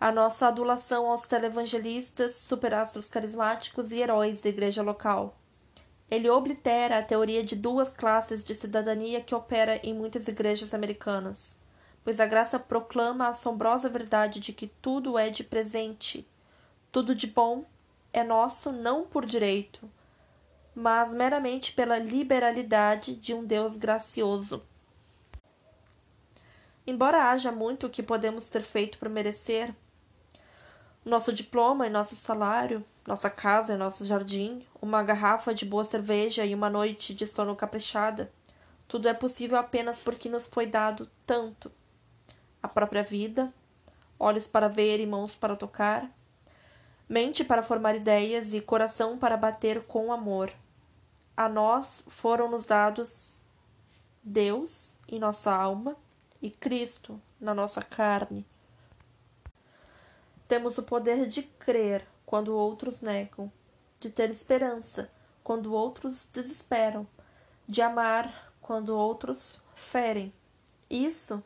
a 0.00 0.12
nossa 0.12 0.48
adulação 0.48 1.10
aos 1.10 1.26
televangelistas, 1.26 2.34
superastros 2.34 3.08
carismáticos 3.08 3.92
e 3.92 4.00
heróis 4.00 4.42
da 4.42 4.48
igreja 4.48 4.82
local. 4.82 5.36
Ele 6.10 6.28
oblitera 6.28 6.98
a 6.98 7.02
teoria 7.02 7.42
de 7.42 7.56
duas 7.56 7.96
classes 7.96 8.44
de 8.44 8.54
cidadania 8.54 9.20
que 9.20 9.34
opera 9.34 9.80
em 9.82 9.94
muitas 9.94 10.28
igrejas 10.28 10.74
americanas, 10.74 11.60
pois 12.04 12.20
a 12.20 12.26
graça 12.26 12.58
proclama 12.58 13.26
a 13.26 13.28
assombrosa 13.28 13.88
verdade 13.88 14.38
de 14.40 14.52
que 14.52 14.66
tudo 14.66 15.18
é 15.18 15.30
de 15.30 15.42
presente, 15.42 16.28
tudo 16.92 17.14
de 17.14 17.26
bom 17.26 17.64
é 18.12 18.22
nosso 18.22 18.70
não 18.70 19.04
por 19.04 19.24
direito, 19.24 19.90
mas 20.74 21.12
meramente 21.14 21.72
pela 21.72 21.98
liberalidade 21.98 23.14
de 23.14 23.32
um 23.32 23.44
Deus 23.44 23.76
gracioso. 23.76 24.62
Embora 26.86 27.30
haja 27.30 27.50
muito 27.50 27.88
que 27.88 28.02
podemos 28.02 28.50
ter 28.50 28.60
feito 28.62 28.98
para 28.98 29.08
merecer, 29.08 29.74
nosso 31.04 31.32
diploma 31.32 31.86
e 31.86 31.90
nosso 31.90 32.16
salário, 32.16 32.84
nossa 33.06 33.28
casa 33.28 33.74
e 33.74 33.76
nosso 33.76 34.04
jardim, 34.04 34.66
uma 34.80 35.02
garrafa 35.02 35.54
de 35.54 35.66
boa 35.66 35.84
cerveja 35.84 36.46
e 36.46 36.54
uma 36.54 36.70
noite 36.70 37.14
de 37.14 37.26
sono 37.26 37.54
caprichada. 37.54 38.32
Tudo 38.88 39.08
é 39.08 39.14
possível 39.14 39.58
apenas 39.58 40.00
porque 40.00 40.28
nos 40.28 40.46
foi 40.46 40.66
dado 40.66 41.10
tanto. 41.26 41.70
A 42.62 42.68
própria 42.68 43.02
vida, 43.02 43.52
olhos 44.18 44.46
para 44.46 44.68
ver 44.68 45.00
e 45.00 45.06
mãos 45.06 45.34
para 45.34 45.56
tocar, 45.56 46.08
mente 47.06 47.44
para 47.44 47.62
formar 47.62 47.94
ideias 47.94 48.54
e 48.54 48.60
coração 48.60 49.18
para 49.18 49.36
bater 49.36 49.82
com 49.82 50.12
amor. 50.12 50.50
A 51.36 51.48
nós 51.48 52.04
foram 52.08 52.50
nos 52.50 52.64
dados 52.64 53.40
Deus 54.22 54.94
em 55.06 55.18
nossa 55.18 55.54
alma 55.54 55.96
e 56.40 56.48
Cristo 56.48 57.20
na 57.38 57.52
nossa 57.52 57.82
carne. 57.82 58.46
Temos 60.46 60.78
o 60.78 60.82
poder 60.82 61.26
de 61.26 61.42
crer 61.42 62.06
quando 62.26 62.54
outros 62.54 63.02
negam, 63.02 63.50
de 63.98 64.10
ter 64.10 64.30
esperança 64.30 65.10
quando 65.42 65.72
outros 65.72 66.28
desesperam, 66.32 67.06
de 67.66 67.82
amar 67.82 68.52
quando 68.60 68.96
outros 68.96 69.60
ferem. 69.74 70.32
Isso 70.88 71.42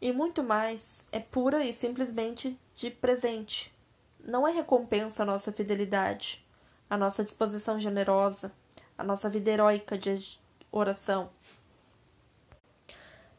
e 0.00 0.12
muito 0.12 0.42
mais 0.42 1.06
é 1.12 1.20
pura 1.20 1.64
e 1.64 1.72
simplesmente 1.72 2.58
de 2.74 2.90
presente. 2.90 3.72
Não 4.18 4.46
é 4.46 4.50
recompensa 4.50 5.22
a 5.22 5.26
nossa 5.26 5.52
fidelidade, 5.52 6.44
a 6.88 6.96
nossa 6.96 7.22
disposição 7.22 7.78
generosa, 7.78 8.52
a 8.96 9.04
nossa 9.04 9.28
vida 9.28 9.50
heróica 9.50 9.96
de 9.96 10.40
oração. 10.70 11.30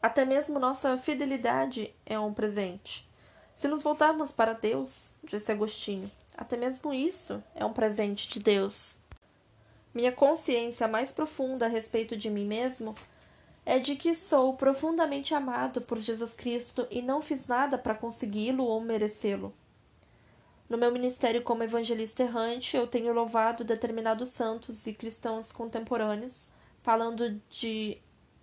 Até 0.00 0.24
mesmo 0.24 0.58
nossa 0.58 0.98
fidelidade 0.98 1.94
é 2.04 2.18
um 2.18 2.32
presente. 2.32 3.03
Se 3.54 3.68
nos 3.68 3.82
voltarmos 3.82 4.32
para 4.32 4.52
Deus, 4.52 5.12
disse 5.22 5.52
Agostinho, 5.52 6.10
até 6.36 6.56
mesmo 6.56 6.92
isso 6.92 7.42
é 7.54 7.64
um 7.64 7.72
presente 7.72 8.28
de 8.28 8.40
Deus. 8.40 8.98
Minha 9.94 10.10
consciência 10.10 10.88
mais 10.88 11.12
profunda 11.12 11.66
a 11.66 11.68
respeito 11.68 12.16
de 12.16 12.28
mim 12.28 12.44
mesmo 12.44 12.96
é 13.64 13.78
de 13.78 13.94
que 13.94 14.14
sou 14.16 14.54
profundamente 14.54 15.34
amado 15.34 15.80
por 15.80 15.98
Jesus 15.98 16.34
Cristo 16.34 16.84
e 16.90 17.00
não 17.00 17.22
fiz 17.22 17.46
nada 17.46 17.78
para 17.78 17.94
consegui-lo 17.94 18.64
ou 18.64 18.80
merecê-lo. 18.80 19.54
No 20.68 20.76
meu 20.76 20.90
ministério 20.90 21.42
como 21.42 21.62
evangelista 21.62 22.24
errante, 22.24 22.76
eu 22.76 22.88
tenho 22.88 23.14
louvado 23.14 23.62
determinados 23.62 24.30
santos 24.30 24.84
e 24.88 24.92
cristãos 24.92 25.52
contemporâneos, 25.52 26.48
falando 26.82 27.40
de 27.48 27.98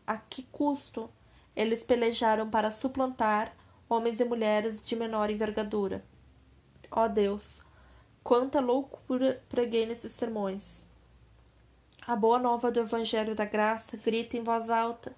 a 0.08 0.16
que 0.16 0.44
custo 0.44 1.10
eles 1.54 1.84
pelejaram 1.84 2.50
para 2.50 2.72
suplantar 2.72 3.54
homens 3.92 4.22
e 4.22 4.26
mulheres 4.26 4.82
de 4.82 4.96
menor 4.96 5.30
envergadura. 5.30 6.02
Ó 6.90 7.04
oh 7.04 7.10
Deus, 7.10 7.62
quanta 8.24 8.62
loucura 8.62 9.44
preguei 9.50 9.86
nesses 9.86 10.14
sermões. 10.14 10.86
A 12.08 12.16
boa 12.16 12.40
nova 12.40 12.72
do 12.72 12.80
Evangelho 12.80 13.36
da 13.36 13.44
Graça 13.44 13.98
grita 13.98 14.38
em 14.38 14.44
voz 14.44 14.70
alta: 14.70 15.14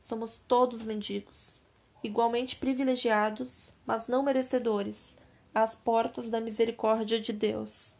somos 0.00 0.38
todos 0.38 0.82
mendigos, 0.82 1.62
igualmente 2.02 2.56
privilegiados, 2.56 3.72
mas 3.86 4.08
não 4.08 4.24
merecedores, 4.24 5.18
às 5.54 5.76
portas 5.76 6.28
da 6.28 6.40
misericórdia 6.40 7.20
de 7.20 7.32
Deus. 7.32 7.96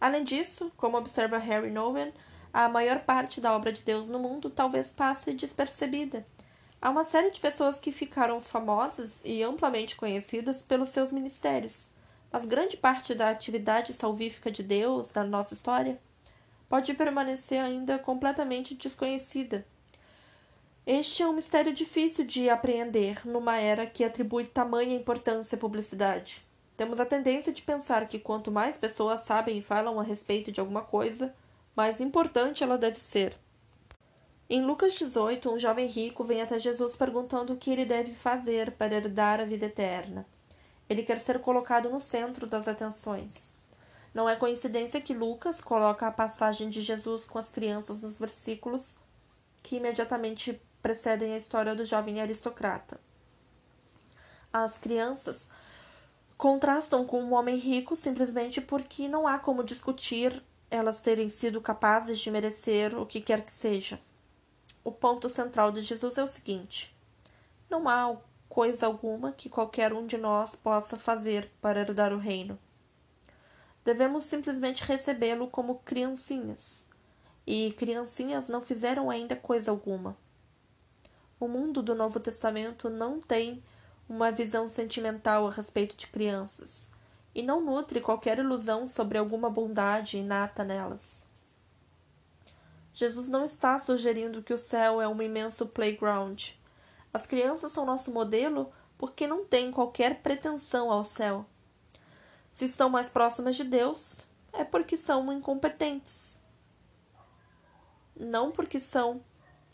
Além 0.00 0.24
disso, 0.24 0.72
como 0.74 0.96
observa 0.96 1.36
Harry 1.36 1.70
Nowen, 1.70 2.14
a 2.50 2.66
maior 2.66 3.00
parte 3.00 3.42
da 3.42 3.54
obra 3.54 3.70
de 3.70 3.82
Deus 3.82 4.08
no 4.08 4.18
mundo 4.18 4.48
talvez 4.48 4.90
passe 4.90 5.34
despercebida. 5.34 6.26
Há 6.80 6.90
uma 6.90 7.02
série 7.02 7.30
de 7.32 7.40
pessoas 7.40 7.80
que 7.80 7.90
ficaram 7.90 8.40
famosas 8.40 9.24
e 9.24 9.42
amplamente 9.42 9.96
conhecidas 9.96 10.62
pelos 10.62 10.90
seus 10.90 11.10
ministérios, 11.10 11.90
mas 12.30 12.44
grande 12.44 12.76
parte 12.76 13.16
da 13.16 13.30
atividade 13.30 13.92
salvífica 13.92 14.48
de 14.48 14.62
Deus 14.62 15.12
na 15.12 15.24
nossa 15.24 15.54
história 15.54 16.00
pode 16.68 16.94
permanecer 16.94 17.60
ainda 17.60 17.98
completamente 17.98 18.76
desconhecida. 18.76 19.66
Este 20.86 21.22
é 21.22 21.26
um 21.26 21.32
mistério 21.32 21.72
difícil 21.72 22.24
de 22.24 22.48
apreender 22.48 23.26
numa 23.26 23.56
era 23.56 23.84
que 23.84 24.04
atribui 24.04 24.44
tamanha 24.44 24.94
importância 24.94 25.56
à 25.56 25.58
publicidade. 25.58 26.46
Temos 26.76 27.00
a 27.00 27.06
tendência 27.06 27.52
de 27.52 27.62
pensar 27.62 28.06
que 28.06 28.20
quanto 28.20 28.52
mais 28.52 28.76
pessoas 28.76 29.22
sabem 29.22 29.58
e 29.58 29.62
falam 29.62 29.98
a 29.98 30.02
respeito 30.04 30.52
de 30.52 30.60
alguma 30.60 30.82
coisa, 30.82 31.34
mais 31.74 32.00
importante 32.00 32.62
ela 32.62 32.78
deve 32.78 33.00
ser. 33.00 33.36
Em 34.50 34.64
Lucas 34.64 34.94
18, 34.94 35.52
um 35.52 35.58
jovem 35.58 35.86
rico 35.86 36.24
vem 36.24 36.40
até 36.40 36.58
Jesus 36.58 36.96
perguntando 36.96 37.52
o 37.52 37.56
que 37.58 37.70
ele 37.70 37.84
deve 37.84 38.14
fazer 38.14 38.70
para 38.72 38.94
herdar 38.94 39.40
a 39.40 39.44
vida 39.44 39.66
eterna. 39.66 40.24
Ele 40.88 41.02
quer 41.02 41.20
ser 41.20 41.38
colocado 41.40 41.90
no 41.90 42.00
centro 42.00 42.46
das 42.46 42.66
atenções. 42.66 43.58
Não 44.14 44.26
é 44.26 44.34
coincidência 44.34 45.02
que 45.02 45.12
Lucas 45.12 45.60
coloca 45.60 46.06
a 46.06 46.10
passagem 46.10 46.70
de 46.70 46.80
Jesus 46.80 47.26
com 47.26 47.38
as 47.38 47.50
crianças 47.50 48.00
nos 48.00 48.18
versículos 48.18 48.96
que 49.62 49.76
imediatamente 49.76 50.58
precedem 50.80 51.34
a 51.34 51.36
história 51.36 51.74
do 51.74 51.84
jovem 51.84 52.18
aristocrata. 52.18 52.98
As 54.50 54.78
crianças 54.78 55.50
contrastam 56.38 57.04
com 57.04 57.22
um 57.22 57.34
homem 57.34 57.58
rico 57.58 57.94
simplesmente 57.94 58.62
porque 58.62 59.08
não 59.08 59.28
há 59.28 59.38
como 59.38 59.62
discutir 59.62 60.42
elas 60.70 61.02
terem 61.02 61.28
sido 61.28 61.60
capazes 61.60 62.18
de 62.18 62.30
merecer 62.30 62.98
o 62.98 63.04
que 63.04 63.20
quer 63.20 63.44
que 63.44 63.52
seja. 63.52 64.00
O 64.88 64.90
ponto 64.90 65.28
central 65.28 65.70
de 65.70 65.82
Jesus 65.82 66.16
é 66.16 66.22
o 66.24 66.26
seguinte: 66.26 66.96
não 67.68 67.86
há 67.86 68.16
coisa 68.48 68.86
alguma 68.86 69.32
que 69.32 69.50
qualquer 69.50 69.92
um 69.92 70.06
de 70.06 70.16
nós 70.16 70.54
possa 70.54 70.96
fazer 70.96 71.52
para 71.60 71.80
herdar 71.80 72.10
o 72.10 72.16
reino. 72.16 72.58
Devemos 73.84 74.24
simplesmente 74.24 74.82
recebê-lo 74.82 75.46
como 75.48 75.80
criancinhas. 75.80 76.86
E 77.46 77.72
criancinhas 77.72 78.48
não 78.48 78.62
fizeram 78.62 79.10
ainda 79.10 79.36
coisa 79.36 79.70
alguma. 79.70 80.16
O 81.38 81.46
mundo 81.46 81.82
do 81.82 81.94
Novo 81.94 82.18
Testamento 82.18 82.88
não 82.88 83.20
tem 83.20 83.62
uma 84.08 84.32
visão 84.32 84.70
sentimental 84.70 85.46
a 85.46 85.50
respeito 85.50 85.94
de 85.98 86.06
crianças 86.06 86.90
e 87.34 87.42
não 87.42 87.60
nutre 87.60 88.00
qualquer 88.00 88.38
ilusão 88.38 88.86
sobre 88.86 89.18
alguma 89.18 89.50
bondade 89.50 90.16
inata 90.16 90.64
nelas. 90.64 91.27
Jesus 92.98 93.28
não 93.28 93.44
está 93.44 93.78
sugerindo 93.78 94.42
que 94.42 94.52
o 94.52 94.58
céu 94.58 95.00
é 95.00 95.06
um 95.06 95.22
imenso 95.22 95.68
playground. 95.68 96.48
As 97.14 97.28
crianças 97.28 97.70
são 97.70 97.86
nosso 97.86 98.12
modelo 98.12 98.72
porque 98.98 99.24
não 99.24 99.44
têm 99.44 99.70
qualquer 99.70 100.20
pretensão 100.20 100.90
ao 100.90 101.04
céu. 101.04 101.46
Se 102.50 102.64
estão 102.64 102.90
mais 102.90 103.08
próximas 103.08 103.54
de 103.54 103.62
Deus, 103.62 104.26
é 104.52 104.64
porque 104.64 104.96
são 104.96 105.32
incompetentes, 105.32 106.42
não 108.16 108.50
porque 108.50 108.80
são 108.80 109.22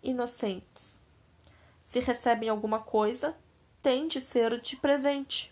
inocentes. 0.03 1.03
Se 1.83 2.01
recebem 2.01 2.51
alguma 2.51 2.81
coisa, 2.81 3.35
tem 3.81 4.07
de 4.07 4.21
ser 4.21 4.61
de 4.61 4.77
presente. 4.77 5.51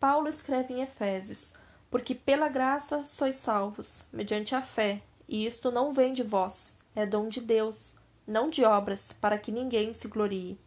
Paulo 0.00 0.26
escreve 0.26 0.72
em 0.72 0.80
Efésios: 0.80 1.52
Porque 1.90 2.14
pela 2.14 2.48
graça 2.48 3.04
sois 3.04 3.36
salvos, 3.36 4.08
mediante 4.10 4.54
a 4.54 4.62
fé, 4.62 5.02
e 5.28 5.46
isto 5.46 5.70
não 5.70 5.92
vem 5.92 6.12
de 6.12 6.22
vós, 6.22 6.78
é 6.94 7.04
dom 7.04 7.28
de 7.28 7.40
Deus, 7.40 7.96
não 8.26 8.48
de 8.48 8.64
obras, 8.64 9.12
para 9.12 9.38
que 9.38 9.52
ninguém 9.52 9.92
se 9.92 10.08
glorie. 10.08 10.58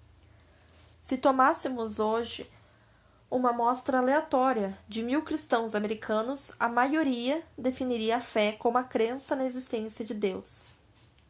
Se 1.00 1.18
tomássemos 1.18 2.00
hoje 2.00 2.50
uma 3.30 3.50
amostra 3.50 3.98
aleatória 3.98 4.78
de 4.88 5.02
mil 5.02 5.24
cristãos 5.24 5.74
americanos, 5.74 6.52
a 6.60 6.70
maioria 6.70 7.42
definiria 7.58 8.18
a 8.18 8.22
fé 8.22 8.52
como 8.52 8.78
a 8.78 8.84
crença 8.84 9.36
na 9.36 9.46
existência 9.46 10.06
de 10.06 10.14
Deus. 10.14 10.74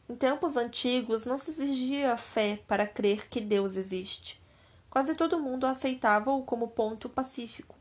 Em 0.09 0.15
tempos 0.15 0.57
antigos 0.57 1.25
não 1.25 1.37
se 1.37 1.51
exigia 1.51 2.17
fé 2.17 2.59
para 2.67 2.85
crer 2.85 3.29
que 3.29 3.39
Deus 3.39 3.75
existe. 3.75 4.41
Quase 4.89 5.15
todo 5.15 5.39
mundo 5.39 5.65
aceitava-o 5.65 6.43
como 6.43 6.67
ponto 6.67 7.07
pacífico. 7.07 7.75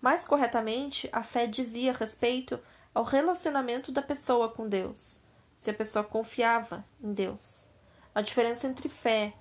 Mais 0.00 0.24
corretamente, 0.24 1.10
a 1.12 1.22
fé 1.22 1.46
dizia 1.46 1.92
respeito 1.92 2.58
ao 2.94 3.04
relacionamento 3.04 3.90
da 3.90 4.02
pessoa 4.02 4.48
com 4.48 4.68
Deus, 4.68 5.20
se 5.54 5.70
a 5.70 5.74
pessoa 5.74 6.04
confiava 6.04 6.84
em 7.02 7.12
Deus. 7.12 7.68
A 8.14 8.20
diferença 8.20 8.66
entre 8.66 8.88
fé, 8.88 9.32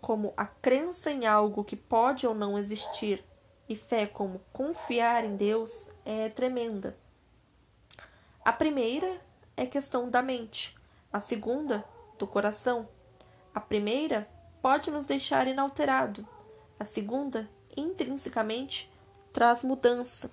como 0.00 0.32
a 0.36 0.46
crença 0.46 1.10
em 1.10 1.26
algo 1.26 1.64
que 1.64 1.76
pode 1.76 2.26
ou 2.26 2.34
não 2.34 2.58
existir, 2.58 3.24
e 3.68 3.76
fé 3.76 4.06
como 4.06 4.40
confiar 4.52 5.24
em 5.24 5.36
Deus, 5.36 5.92
é 6.04 6.28
tremenda. 6.30 6.96
A 8.42 8.52
primeira 8.52 9.20
é 9.56 9.66
questão 9.66 10.08
da 10.08 10.22
mente, 10.22 10.74
a 11.12 11.20
segunda, 11.20 11.84
do 12.18 12.26
coração. 12.26 12.88
A 13.54 13.60
primeira 13.60 14.28
pode 14.62 14.90
nos 14.90 15.04
deixar 15.04 15.46
inalterado. 15.46 16.26
A 16.80 16.84
segunda, 16.84 17.48
intrinsecamente, 17.76 18.90
traz 19.32 19.62
mudança. 19.62 20.30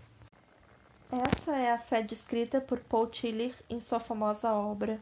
Essa 1.12 1.56
é 1.56 1.72
a 1.72 1.78
fé 1.78 2.02
descrita 2.02 2.60
por 2.60 2.80
Paul 2.80 3.08
Tillich 3.08 3.64
em 3.70 3.80
sua 3.80 4.00
famosa 4.00 4.52
obra 4.52 5.00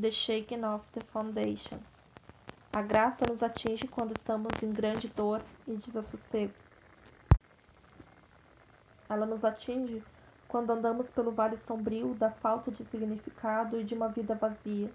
The 0.00 0.12
Shaking 0.12 0.64
of 0.64 0.84
the 0.92 1.00
Foundations. 1.00 2.08
A 2.72 2.80
graça 2.80 3.26
nos 3.28 3.42
atinge 3.42 3.88
quando 3.88 4.16
estamos 4.16 4.62
em 4.62 4.72
grande 4.72 5.08
dor 5.08 5.42
e 5.66 5.72
desassossego. 5.72 6.54
Ela 9.08 9.26
nos 9.26 9.44
atinge 9.44 10.00
quando 10.46 10.70
andamos 10.70 11.08
pelo 11.08 11.32
vale 11.32 11.58
sombrio 11.66 12.14
da 12.14 12.30
falta 12.30 12.70
de 12.70 12.84
significado 12.84 13.80
e 13.80 13.82
de 13.82 13.92
uma 13.92 14.08
vida 14.08 14.36
vazia. 14.36 14.88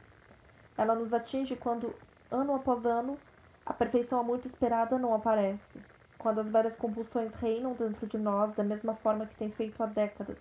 Ela 0.78 0.96
nos 0.96 1.14
atinge 1.14 1.58
quando, 1.58 1.94
ano 2.32 2.56
após 2.56 2.86
ano, 2.86 3.20
a 3.66 3.74
perfeição 3.74 4.24
muito 4.24 4.48
esperada 4.48 4.98
não 4.98 5.14
aparece, 5.14 5.82
quando 6.26 6.42
as 6.42 6.50
velhas 6.50 6.76
compulsões 6.76 7.32
reinam 7.36 7.74
dentro 7.74 8.08
de 8.08 8.18
nós 8.18 8.52
da 8.56 8.64
mesma 8.64 8.96
forma 8.96 9.28
que 9.28 9.36
tem 9.36 9.52
feito 9.52 9.84
há 9.84 9.86
décadas, 9.86 10.36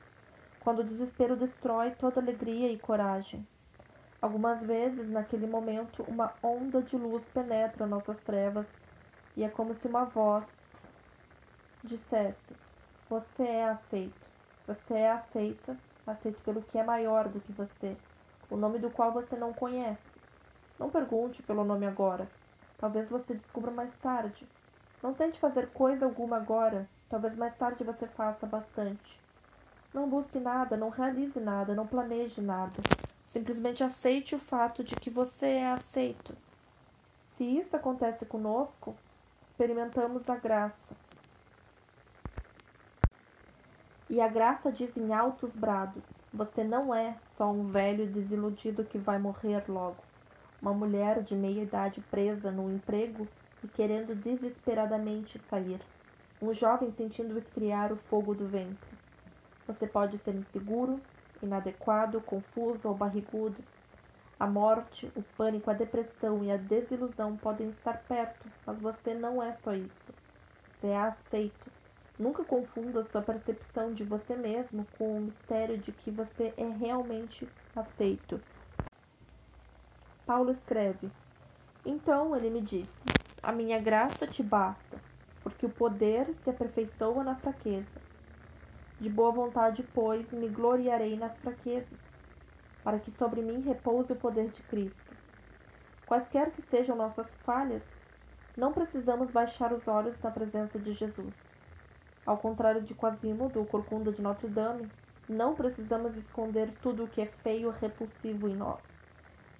quando 0.60 0.78
o 0.78 0.84
desespero 0.84 1.36
destrói 1.36 1.90
toda 1.90 2.22
alegria 2.22 2.72
e 2.72 2.78
coragem. 2.78 3.46
Algumas 4.18 4.62
vezes, 4.62 5.06
naquele 5.10 5.46
momento, 5.46 6.02
uma 6.08 6.32
onda 6.42 6.80
de 6.80 6.96
luz 6.96 7.22
penetra 7.34 7.86
nossas 7.86 8.18
trevas 8.20 8.64
e 9.36 9.44
é 9.44 9.48
como 9.50 9.74
se 9.74 9.86
uma 9.86 10.06
voz 10.06 10.46
dissesse: 11.82 12.56
Você 13.10 13.42
é 13.42 13.68
aceito. 13.68 14.26
Você 14.66 14.94
é 14.94 15.10
aceita, 15.10 15.76
aceito 16.06 16.40
pelo 16.46 16.62
que 16.62 16.78
é 16.78 16.82
maior 16.82 17.28
do 17.28 17.40
que 17.40 17.52
você, 17.52 17.94
o 18.48 18.56
nome 18.56 18.78
do 18.78 18.88
qual 18.88 19.12
você 19.12 19.36
não 19.36 19.52
conhece. 19.52 20.00
Não 20.78 20.88
pergunte 20.88 21.42
pelo 21.42 21.62
nome 21.62 21.84
agora. 21.84 22.26
Talvez 22.78 23.06
você 23.10 23.34
descubra 23.34 23.70
mais 23.70 23.94
tarde. 23.96 24.48
Não 25.04 25.12
tente 25.12 25.38
fazer 25.38 25.68
coisa 25.68 26.06
alguma 26.06 26.38
agora. 26.38 26.88
Talvez 27.10 27.36
mais 27.36 27.54
tarde 27.58 27.84
você 27.84 28.06
faça 28.06 28.46
bastante. 28.46 29.20
Não 29.92 30.08
busque 30.08 30.40
nada, 30.40 30.78
não 30.78 30.88
realize 30.88 31.38
nada, 31.38 31.74
não 31.74 31.86
planeje 31.86 32.40
nada. 32.40 32.82
Simplesmente 33.26 33.84
aceite 33.84 34.34
o 34.34 34.38
fato 34.38 34.82
de 34.82 34.96
que 34.96 35.10
você 35.10 35.46
é 35.46 35.70
aceito. 35.70 36.34
Se 37.36 37.44
isso 37.44 37.76
acontece 37.76 38.24
conosco, 38.24 38.96
experimentamos 39.50 40.26
a 40.26 40.36
graça. 40.36 40.96
E 44.08 44.22
a 44.22 44.26
graça 44.26 44.72
diz 44.72 44.96
em 44.96 45.12
altos 45.12 45.50
brados: 45.50 46.02
Você 46.32 46.64
não 46.64 46.94
é 46.94 47.14
só 47.36 47.52
um 47.52 47.66
velho 47.66 48.06
desiludido 48.06 48.86
que 48.86 48.96
vai 48.96 49.18
morrer 49.18 49.64
logo 49.68 50.02
uma 50.62 50.72
mulher 50.72 51.22
de 51.22 51.36
meia 51.36 51.62
idade 51.62 52.00
presa 52.10 52.50
no 52.50 52.72
emprego 52.72 53.28
e 53.64 53.68
querendo 53.68 54.14
desesperadamente 54.14 55.38
sair, 55.48 55.80
um 56.40 56.52
jovem 56.52 56.92
sentindo 56.92 57.38
esfriar 57.38 57.92
o 57.92 57.96
fogo 57.96 58.34
do 58.34 58.46
ventre. 58.46 58.98
Você 59.66 59.86
pode 59.86 60.18
ser 60.18 60.34
inseguro, 60.34 61.00
inadequado, 61.42 62.20
confuso 62.20 62.86
ou 62.86 62.94
barrigudo. 62.94 63.64
A 64.38 64.46
morte, 64.46 65.10
o 65.16 65.22
pânico, 65.22 65.70
a 65.70 65.74
depressão 65.74 66.44
e 66.44 66.50
a 66.50 66.58
desilusão 66.58 67.38
podem 67.38 67.70
estar 67.70 68.04
perto, 68.06 68.52
mas 68.66 68.78
você 68.78 69.14
não 69.14 69.42
é 69.42 69.54
só 69.54 69.72
isso. 69.72 70.12
Você 70.68 70.88
é 70.88 70.98
aceito. 70.98 71.72
Nunca 72.18 72.44
confunda 72.44 73.02
sua 73.04 73.22
percepção 73.22 73.94
de 73.94 74.04
você 74.04 74.36
mesmo 74.36 74.84
com 74.92 75.16
o 75.16 75.22
mistério 75.22 75.78
de 75.78 75.92
que 75.92 76.10
você 76.10 76.52
é 76.58 76.68
realmente 76.68 77.50
aceito. 77.74 78.44
Paulo 80.26 80.50
escreve: 80.50 81.10
Então 81.84 82.34
ele 82.36 82.50
me 82.50 82.60
disse: 82.62 83.13
A 83.46 83.52
minha 83.52 83.78
graça 83.78 84.26
te 84.26 84.42
basta, 84.42 84.98
porque 85.42 85.66
o 85.66 85.68
poder 85.68 86.34
se 86.42 86.48
aperfeiçoa 86.48 87.22
na 87.22 87.34
fraqueza. 87.34 88.00
De 88.98 89.10
boa 89.10 89.30
vontade, 89.32 89.86
pois, 89.92 90.32
me 90.32 90.48
gloriarei 90.48 91.14
nas 91.14 91.36
fraquezas 91.40 91.98
para 92.82 92.98
que 92.98 93.10
sobre 93.10 93.42
mim 93.42 93.60
repouse 93.60 94.10
o 94.10 94.16
poder 94.16 94.48
de 94.48 94.62
Cristo. 94.62 95.14
Quaisquer 96.06 96.52
que 96.52 96.62
sejam 96.62 96.96
nossas 96.96 97.30
falhas, 97.44 97.82
não 98.56 98.72
precisamos 98.72 99.30
baixar 99.30 99.74
os 99.74 99.86
olhos 99.86 100.18
na 100.22 100.30
presença 100.30 100.78
de 100.78 100.94
Jesus. 100.94 101.34
Ao 102.24 102.38
contrário 102.38 102.80
de 102.80 102.94
Quasimodo, 102.94 103.60
o 103.60 103.66
corcunda 103.66 104.10
de 104.10 104.22
Notre 104.22 104.48
Dame, 104.48 104.90
não 105.28 105.54
precisamos 105.54 106.16
esconder 106.16 106.72
tudo 106.80 107.04
o 107.04 107.08
que 107.08 107.20
é 107.20 107.26
feio 107.26 107.68
e 107.68 107.78
repulsivo 107.78 108.48
em 108.48 108.56
nós. 108.56 108.80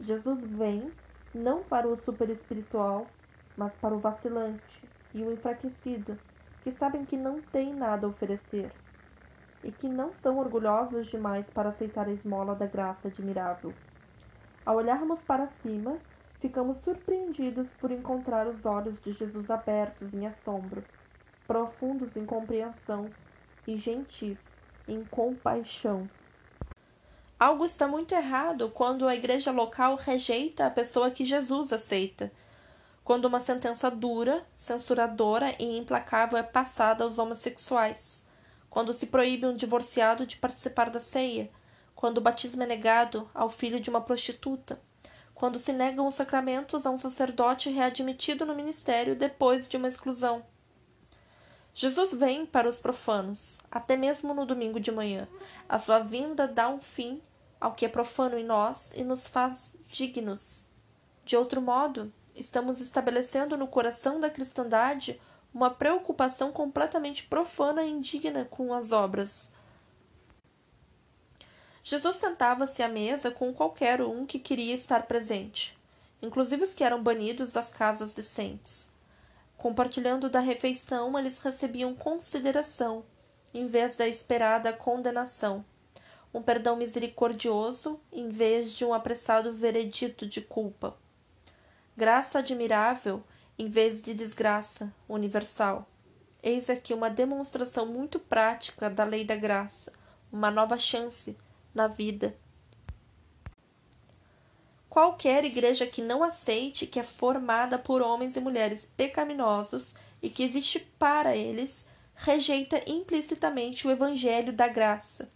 Jesus 0.01 0.41
vem 0.41 0.91
não 1.35 1.63
para 1.63 1.87
o 1.87 1.99
superespiritual, 1.99 3.07
mas 3.57 3.73
para 3.77 3.95
o 3.95 3.99
vacilante 3.99 4.89
e 5.13 5.23
o 5.23 5.33
enfraquecido, 5.33 6.19
que 6.63 6.73
sabem 6.73 7.05
que 7.05 7.17
não 7.17 7.41
têm 7.41 7.75
nada 7.75 8.07
a 8.07 8.11
oferecer 8.11 8.73
e 9.63 9.73
que 9.73 9.89
não 9.89 10.13
são 10.23 10.39
orgulhosos 10.39 11.07
demais 11.07 11.49
para 11.51 11.71
aceitar 11.71 12.07
a 12.07 12.13
esmola 12.13 12.55
da 12.55 12.67
graça 12.67 13.09
admirável. 13.09 13.73
Ao 14.65 14.77
olharmos 14.77 15.21
para 15.23 15.49
cima, 15.63 15.99
ficamos 16.41 16.77
surpreendidos 16.85 17.69
por 17.81 17.91
encontrar 17.91 18.47
os 18.47 18.65
olhos 18.65 19.01
de 19.03 19.13
Jesus 19.13 19.51
abertos 19.51 20.13
em 20.13 20.27
assombro, 20.27 20.85
profundos 21.47 22.15
em 22.17 22.27
compreensão 22.27 23.09
e 23.67 23.77
gentis 23.77 24.39
em 24.87 25.05
compaixão. 25.05 26.09
Algo 27.39 27.65
está 27.65 27.89
muito 27.89 28.15
errado 28.15 28.71
quando 28.71 29.09
a 29.09 29.15
igreja 29.15 29.51
local 29.51 29.97
rejeita 29.97 30.67
a 30.67 30.71
pessoa 30.71 31.11
que 31.11 31.25
Jesus 31.25 31.73
aceita. 31.73 32.31
Quando 33.05 33.27
uma 33.27 33.39
sentença 33.39 33.91
dura, 33.91 34.45
censuradora 34.57 35.55
e 35.61 35.79
implacável 35.79 36.39
é 36.39 36.43
passada 36.43 37.05
aos 37.05 37.19
homossexuais 37.19 38.25
quando 38.75 38.93
se 38.93 39.07
proíbe 39.07 39.47
um 39.47 39.55
divorciado 39.55 40.27
de 40.27 40.37
participar 40.37 40.91
da 40.91 40.99
ceia, 40.99 41.49
quando 41.95 42.19
o 42.19 42.21
batismo 42.21 42.65
é 42.65 42.67
negado 42.67 43.31
ao 43.33 43.49
filho 43.49 43.79
de 43.79 43.89
uma 43.89 44.01
prostituta, 44.01 44.81
quando 45.33 45.61
se 45.61 45.73
negam 45.73 46.09
os 46.09 46.17
sacramentos 46.17 46.85
a 46.85 46.91
um 46.91 46.99
sacerdote 46.99 47.71
readmitido 47.71 48.45
no 48.45 48.53
ministério 48.53 49.15
depois 49.15 49.69
de 49.69 49.77
uma 49.77 49.87
exclusão. 49.87 50.45
Jesus 51.73 52.13
vem 52.13 52.45
para 52.45 52.69
os 52.69 52.81
profanos, 52.81 53.61
até 53.71 53.97
mesmo 53.97 54.35
no 54.35 54.45
domingo 54.45 54.81
de 54.81 54.91
manhã. 54.91 55.29
A 55.69 55.79
sua 55.79 56.01
vinda 56.01 56.49
dá 56.49 56.69
um 56.69 56.81
fim 56.81 57.23
ao 57.61 57.75
que 57.75 57.87
é 57.87 57.89
profano 57.89 58.37
em 58.37 58.45
nós 58.45 58.93
e 58.97 59.05
nos 59.05 59.29
faz 59.29 59.77
dignos. 59.87 60.67
De 61.25 61.37
outro 61.37 61.63
modo, 61.63 62.13
estamos 62.35 62.81
estabelecendo 62.81 63.57
no 63.57 63.67
coração 63.67 64.19
da 64.21 64.29
cristandade 64.29 65.21
uma 65.53 65.71
preocupação 65.71 66.51
completamente 66.51 67.25
profana 67.25 67.85
e 67.85 67.91
indigna 67.91 68.45
com 68.45 68.75
as 68.75 68.91
obras. 68.91 69.55
Jesus 71.83 72.17
sentava-se 72.17 72.83
à 72.83 72.89
mesa 72.89 73.31
com 73.31 73.53
qualquer 73.53 74.03
um 74.03 74.27
que 74.27 74.39
queria 74.39 74.75
estar 74.75 75.07
presente, 75.07 75.79
inclusive 76.21 76.65
os 76.65 76.75
que 76.75 76.83
eram 76.83 77.03
banidos 77.03 77.53
das 77.53 77.71
casas 77.71 78.15
decentes. 78.15 78.91
Compartilhando 79.57 80.29
da 80.29 80.41
refeição, 80.41 81.17
eles 81.19 81.41
recebiam 81.41 81.95
consideração, 81.95 83.05
em 83.53 83.67
vez 83.67 83.95
da 83.95 84.09
esperada 84.09 84.73
condenação, 84.73 85.65
um 86.33 86.43
perdão 86.43 86.75
misericordioso, 86.75 88.01
em 88.11 88.29
vez 88.29 88.73
de 88.73 88.85
um 88.85 88.93
apressado 88.93 89.53
veredito 89.53 90.27
de 90.27 90.41
culpa. 90.41 90.97
Graça 91.97 92.41
admirável 92.41 93.23
em 93.57 93.69
vez 93.69 94.03
de 94.03 94.15
desgraça 94.15 94.93
universal. 95.09 95.89
Eis 96.43 96.69
aqui 96.69 96.93
uma 96.93 97.09
demonstração 97.09 97.87
muito 97.87 98.19
prática 98.19 98.91
da 98.91 99.05
lei 99.05 99.25
da 99.25 99.37
graça, 99.37 99.93
uma 100.33 100.51
nova 100.51 100.77
chance 100.77 101.39
na 101.73 101.87
vida. 101.87 102.37
Qualquer 104.91 105.45
igreja 105.45 105.87
que 105.87 106.03
não 106.03 106.25
aceite 106.25 106.85
que 106.85 106.99
é 106.99 107.05
formada 107.05 107.79
por 107.79 108.03
homens 108.03 108.35
e 108.35 108.41
mulheres 108.41 108.93
pecaminosos 108.97 109.95
e 110.21 110.29
que 110.29 110.43
existe 110.43 110.81
para 110.99 111.37
eles, 111.37 111.89
rejeita 112.17 112.83
implicitamente 112.91 113.87
o 113.87 113.91
evangelho 113.91 114.53
da 114.53 114.67
graça. 114.67 115.31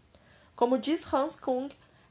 Como 0.57 0.77
diz 0.77 1.13
Hans 1.13 1.39
Kung, 1.39 1.69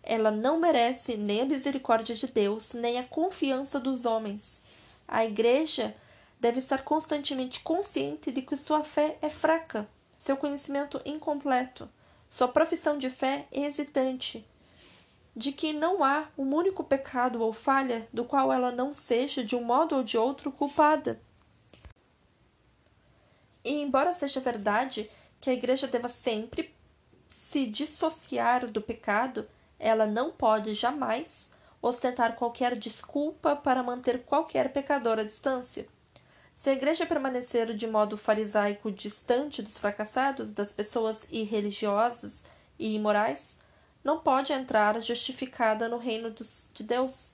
ela 0.10 0.32
não 0.32 0.58
merece 0.58 1.18
nem 1.18 1.42
a 1.42 1.46
misericórdia 1.46 2.16
de 2.16 2.28
Deus, 2.28 2.72
nem 2.72 2.98
a 2.98 3.04
confiança 3.04 3.78
dos 3.78 4.06
homens. 4.06 4.64
A 5.06 5.26
Igreja 5.26 5.94
deve 6.40 6.60
estar 6.60 6.82
constantemente 6.86 7.60
consciente 7.60 8.32
de 8.32 8.42
que 8.42 8.56
sua 8.56 8.84
fé 8.84 9.18
é 9.22 9.30
fraca, 9.30 9.86
seu 10.16 10.38
conhecimento 10.38 11.02
incompleto, 11.04 11.90
sua 12.30 12.48
profissão 12.48 12.98
de 12.98 13.10
fé 13.10 13.48
hesitante, 13.52 14.48
de 15.36 15.52
que 15.52 15.74
não 15.74 16.02
há 16.02 16.30
um 16.38 16.56
único 16.56 16.86
pecado 16.86 17.42
ou 17.42 17.52
falha 17.52 18.08
do 18.14 18.24
qual 18.24 18.54
ela 18.54 18.72
não 18.72 18.94
seja, 18.94 19.44
de 19.44 19.58
um 19.58 19.64
modo 19.64 19.94
ou 19.94 20.04
de 20.04 20.18
outro, 20.18 20.54
culpada. 20.54 21.20
E, 23.62 23.82
embora 23.82 24.14
seja 24.14 24.40
verdade 24.40 25.12
que 25.42 25.50
a 25.50 25.54
Igreja 25.54 25.86
deva 25.86 26.08
sempre 26.08 26.74
se 27.28 27.66
dissociar 27.66 28.68
do 28.68 28.82
pecado, 28.82 29.46
ela 29.80 30.06
não 30.06 30.32
pode 30.32 30.74
jamais 30.74 31.54
ostentar 31.82 32.36
qualquer 32.36 32.76
desculpa 32.76 33.56
para 33.56 33.84
manter 33.84 34.24
qualquer 34.24 34.72
pecador 34.74 35.20
à 35.20 35.24
distância. 35.24 35.88
Se 36.56 36.72
a 36.72 36.74
igreja 36.74 37.06
permanecer 37.06 37.76
de 37.76 37.86
modo 37.86 38.18
farisaico 38.18 38.92
distante 38.92 39.62
dos 39.62 39.78
fracassados, 39.78 40.52
das 40.52 40.72
pessoas 40.72 41.28
irreligiosas 41.30 42.48
e 42.80 42.96
imorais, 42.96 43.62
não 44.04 44.20
pode 44.20 44.54
entrar 44.54 45.00
justificada 45.00 45.88
no 45.88 45.98
reino 45.98 46.32
dos, 46.32 46.72
de 46.74 46.84
Deus. 46.84 47.34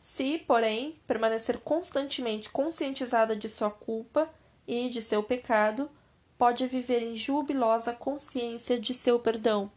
Se, 0.00 0.38
porém, 0.38 0.98
permanecer 1.06 1.58
constantemente 1.58 2.48
conscientizada 2.48 3.36
de 3.36 3.50
sua 3.50 3.70
culpa 3.70 4.30
e 4.66 4.88
de 4.88 5.02
seu 5.02 5.22
pecado, 5.22 5.90
pode 6.38 6.66
viver 6.66 7.02
em 7.02 7.14
jubilosa 7.14 7.92
consciência 7.92 8.80
de 8.80 8.94
seu 8.94 9.18
perdão. 9.18 9.70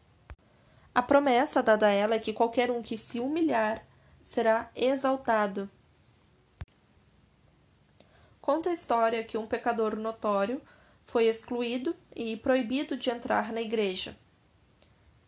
A 0.94 1.02
promessa 1.02 1.64
dada 1.64 1.88
a 1.88 1.92
ela 1.92 2.16
é 2.16 2.20
que 2.20 2.34
qualquer 2.34 2.70
um 2.70 2.82
que 2.82 2.98
se 2.98 3.20
humilhar 3.20 3.86
será 4.22 4.70
exaltado. 4.76 5.70
Conta 8.42 8.70
a 8.70 8.74
história 8.74 9.24
que 9.24 9.38
um 9.38 9.48
pecador 9.48 9.96
notório 9.96 10.62
foi 11.06 11.28
excluído 11.28 11.96
e 12.16 12.36
proibido 12.36 12.98
de 12.98 13.10
entrar 13.10 13.54
na 13.54 13.62
igreja. 13.62 14.18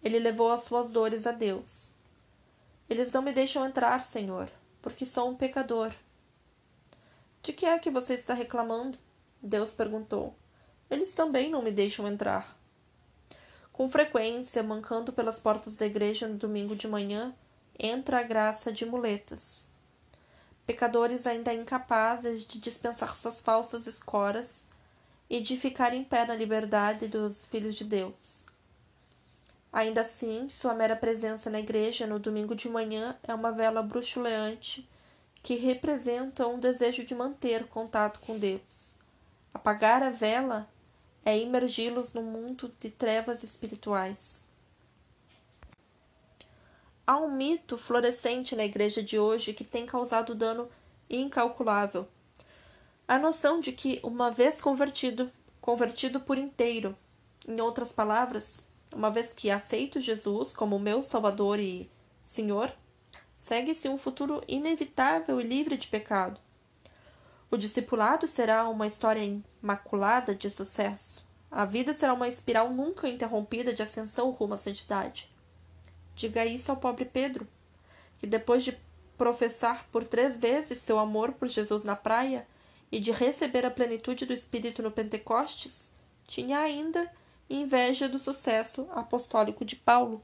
Ele 0.03 0.19
levou 0.19 0.51
as 0.51 0.63
suas 0.63 0.91
dores 0.91 1.25
a 1.25 1.31
Deus. 1.31 1.93
Eles 2.89 3.11
não 3.13 3.21
me 3.21 3.31
deixam 3.31 3.65
entrar, 3.65 4.03
Senhor, 4.03 4.49
porque 4.81 5.05
sou 5.05 5.29
um 5.29 5.35
pecador. 5.35 5.93
De 7.41 7.53
que 7.53 7.65
é 7.65 7.79
que 7.79 7.89
você 7.89 8.15
está 8.15 8.33
reclamando? 8.33 8.97
Deus 9.41 9.73
perguntou. 9.73 10.35
Eles 10.89 11.13
também 11.13 11.49
não 11.49 11.61
me 11.61 11.71
deixam 11.71 12.07
entrar. 12.07 12.57
Com 13.73 13.89
frequência, 13.89 14.61
mancando 14.61 15.11
pelas 15.11 15.39
portas 15.39 15.75
da 15.75 15.87
igreja 15.87 16.27
no 16.27 16.35
domingo 16.35 16.75
de 16.75 16.87
manhã, 16.87 17.33
entra 17.77 18.19
a 18.19 18.23
graça 18.23 18.71
de 18.71 18.85
muletas. 18.85 19.71
Pecadores 20.65 21.25
ainda 21.25 21.51
incapazes 21.51 22.45
de 22.45 22.59
dispensar 22.59 23.17
suas 23.17 23.41
falsas 23.41 23.87
escoras 23.87 24.67
e 25.27 25.41
de 25.41 25.57
ficar 25.57 25.91
em 25.91 26.03
pé 26.03 26.23
na 26.23 26.35
liberdade 26.35 27.07
dos 27.07 27.45
filhos 27.45 27.73
de 27.73 27.83
Deus. 27.83 28.45
Ainda 29.73 30.01
assim, 30.01 30.47
sua 30.49 30.75
mera 30.75 30.95
presença 30.95 31.49
na 31.49 31.59
igreja 31.59 32.05
no 32.05 32.19
domingo 32.19 32.53
de 32.53 32.69
manhã 32.69 33.17
é 33.23 33.33
uma 33.33 33.51
vela 33.51 33.81
bruxuleante 33.81 34.87
que 35.41 35.55
representa 35.55 36.47
um 36.47 36.59
desejo 36.59 37.03
de 37.03 37.15
manter 37.15 37.65
contato 37.65 38.19
com 38.19 38.37
Deus. 38.37 38.99
Apagar 39.51 40.03
a 40.03 40.11
vela 40.11 40.69
é 41.25 41.37
imergi-los 41.37 42.13
no 42.13 42.21
mundo 42.21 42.71
de 42.79 42.89
trevas 42.89 43.43
espirituais. 43.43 44.49
Há 47.05 47.17
um 47.17 47.31
mito 47.31 47.77
florescente 47.77 48.55
na 48.55 48.63
igreja 48.63 49.03
de 49.03 49.19
hoje 49.19 49.53
que 49.53 49.63
tem 49.63 49.85
causado 49.85 50.33
dano 50.33 50.69
incalculável. 51.09 52.07
A 53.07 53.19
noção 53.19 53.59
de 53.59 53.71
que, 53.73 53.99
uma 54.03 54.31
vez 54.31 54.61
convertido, 54.61 55.29
convertido 55.59 56.19
por 56.19 56.37
inteiro, 56.37 56.95
em 57.45 57.59
outras 57.59 57.91
palavras, 57.91 58.67
uma 58.93 59.11
vez 59.11 59.33
que 59.33 59.51
aceito 59.51 59.99
Jesus 59.99 60.53
como 60.55 60.79
meu 60.79 61.03
Salvador 61.03 61.59
e 61.59 61.89
Senhor, 62.23 62.71
segue-se 63.35 63.89
um 63.89 63.97
futuro 63.97 64.41
inevitável 64.47 65.41
e 65.41 65.43
livre 65.43 65.75
de 65.75 65.87
pecado. 65.87 66.39
O 67.53 67.57
discipulado 67.57 68.27
será 68.27 68.67
uma 68.67 68.87
história 68.87 69.21
imaculada 69.61 70.33
de 70.33 70.49
sucesso. 70.49 71.23
A 71.51 71.65
vida 71.65 71.93
será 71.93 72.11
uma 72.11 72.27
espiral 72.27 72.71
nunca 72.71 73.07
interrompida 73.07 73.71
de 73.71 73.83
ascensão 73.83 74.31
rumo 74.31 74.55
à 74.55 74.57
santidade. 74.57 75.31
Diga 76.15 76.43
isso 76.47 76.71
ao 76.71 76.77
pobre 76.77 77.05
Pedro, 77.05 77.47
que 78.17 78.25
depois 78.25 78.63
de 78.63 78.75
professar 79.19 79.87
por 79.91 80.03
três 80.03 80.35
vezes 80.35 80.79
seu 80.79 80.97
amor 80.97 81.33
por 81.33 81.47
Jesus 81.47 81.83
na 81.83 81.95
praia 81.95 82.47
e 82.91 82.99
de 82.99 83.11
receber 83.11 83.67
a 83.67 83.69
plenitude 83.69 84.25
do 84.25 84.33
Espírito 84.33 84.81
no 84.81 84.89
Pentecostes, 84.89 85.91
tinha 86.25 86.57
ainda 86.57 87.07
inveja 87.47 88.09
do 88.09 88.17
sucesso 88.17 88.87
apostólico 88.89 89.63
de 89.63 89.75
Paulo. 89.75 90.23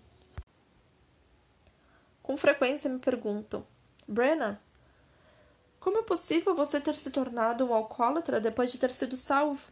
Com 2.23 2.35
frequência 2.35 2.89
me 2.89 2.97
perguntam: 2.97 3.63
Brennan, 4.07 4.57
como 5.79 5.99
é 5.99 6.03
possível 6.03 6.53
você 6.53 6.81
ter 6.81 6.95
se 6.95 7.09
tornado 7.09 7.65
um 7.65 7.73
alcoólatra 7.73 8.41
depois 8.41 8.71
de 8.71 8.77
ter 8.77 8.91
sido 8.91 9.15
salvo? 9.15 9.71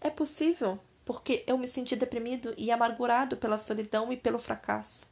É 0.00 0.08
possível, 0.08 0.78
porque 1.04 1.42
eu 1.46 1.58
me 1.58 1.66
senti 1.66 1.96
deprimido 1.96 2.54
e 2.56 2.70
amargurado 2.70 3.36
pela 3.36 3.58
solidão 3.58 4.12
e 4.12 4.16
pelo 4.16 4.38
fracasso, 4.38 5.06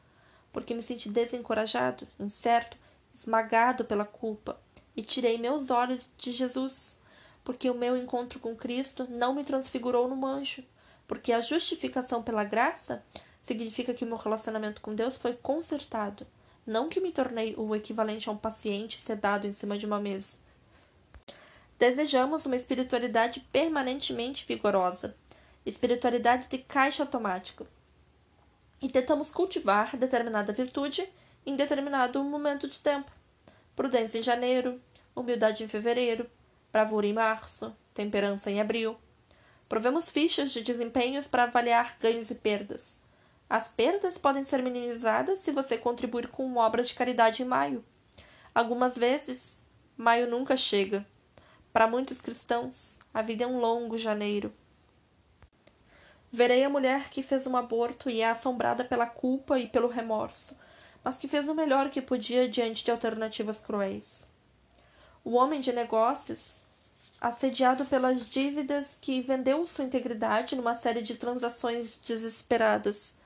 porque 0.53 0.75
me 0.75 0.83
senti 0.83 1.09
desencorajado, 1.09 2.07
incerto, 2.19 2.77
esmagado 3.15 3.85
pela 3.85 4.05
culpa, 4.05 4.61
e 4.97 5.03
tirei 5.03 5.37
meus 5.37 5.71
olhos 5.71 6.09
de 6.17 6.31
Jesus, 6.31 6.99
porque 7.43 7.69
o 7.69 7.75
meu 7.75 7.97
encontro 7.97 8.39
com 8.39 8.55
Cristo 8.55 9.07
não 9.11 9.35
me 9.35 9.45
transfigurou 9.45 10.09
no 10.09 10.25
anjo, 10.25 10.65
porque 11.09 11.33
a 11.33 11.41
justificação 11.41 12.23
pela 12.23 12.45
graça 12.45 13.05
significa 13.43 13.93
que 13.93 14.05
o 14.05 14.07
meu 14.07 14.17
relacionamento 14.17 14.81
com 14.81 14.95
Deus 14.95 15.17
foi 15.17 15.35
consertado, 15.35 16.27
não 16.67 16.89
que 16.89 17.01
me 17.01 17.12
tornei 17.12 17.55
o 17.57 17.75
equivalente 17.75 18.29
a 18.29 18.33
um 18.33 18.37
paciente 18.37 19.01
sedado 19.01 19.47
em 19.47 19.53
cima 19.53 19.77
de 19.77 19.87
uma 19.87 20.01
mesa. 20.01 20.39
Desejamos 21.79 22.47
uma 22.47 22.57
espiritualidade 22.57 23.41
permanentemente 23.53 24.45
vigorosa, 24.47 25.17
espiritualidade 25.67 26.49
de 26.49 26.59
caixa 26.59 27.03
automático, 27.03 27.67
e 28.81 28.89
tentamos 28.89 29.31
cultivar 29.31 29.97
determinada 29.97 30.53
virtude 30.53 31.09
em 31.45 31.57
determinado 31.57 32.23
momento 32.23 32.69
de 32.69 32.81
tempo. 32.81 33.11
Prudência 33.75 34.19
em 34.19 34.23
janeiro, 34.23 34.81
humildade 35.15 35.65
em 35.65 35.69
fevereiro, 35.69 36.29
bravura 36.73 37.07
em 37.07 37.12
março, 37.12 37.75
temperança 37.93 38.51
em 38.51 38.61
abril. 38.61 38.97
Provemos 39.69 40.11
fichas 40.11 40.53
de 40.53 40.62
desempenhos 40.62 41.27
para 41.27 41.45
avaliar 41.45 41.97
ganhos 42.01 42.31
e 42.31 42.35
perdas. 42.35 43.04
As 43.55 43.69
perdas 43.69 44.19
podem 44.19 44.43
ser 44.43 44.61
minimizadas 44.65 45.39
se 45.39 45.53
você 45.53 45.79
contribuir 45.79 46.27
com 46.27 46.57
obras 46.57 46.89
de 46.89 46.95
caridade 46.95 47.41
em 47.41 47.47
maio. 47.47 47.85
Algumas 48.53 48.99
vezes, 48.99 49.65
maio 49.97 50.29
nunca 50.29 50.57
chega. 50.57 51.07
Para 51.73 51.87
muitos 51.87 52.21
cristãos, 52.21 52.99
a 53.15 53.23
vida 53.23 53.45
é 53.45 53.47
um 53.47 53.61
longo 53.61 53.97
janeiro. 53.97 54.53
Verei 56.33 56.65
a 56.65 56.69
mulher 56.69 57.11
que 57.11 57.23
fez 57.23 57.47
um 57.47 57.57
aborto 57.57 58.11
e 58.11 58.23
é 58.23 58.29
assombrada 58.29 58.85
pela 58.85 59.07
culpa 59.07 59.57
e 59.57 59.69
pelo 59.69 59.87
remorso, 59.87 60.59
mas 61.05 61.17
que 61.17 61.29
fez 61.29 61.47
o 61.47 61.55
melhor 61.55 61.91
que 61.91 62.03
podia 62.03 62.49
diante 62.49 62.85
de 62.85 62.91
alternativas 62.91 63.63
cruéis. 63.63 64.35
O 65.23 65.35
homem 65.35 65.61
de 65.61 65.73
negócios 65.73 66.63
assediado 67.21 67.85
pelas 67.85 68.29
dívidas 68.29 68.99
que 69.01 69.21
vendeu 69.21 69.65
sua 69.65 69.85
integridade 69.85 70.57
numa 70.57 70.75
série 70.75 71.03
de 71.03 71.15
transações 71.15 72.01
desesperadas. 72.05 73.23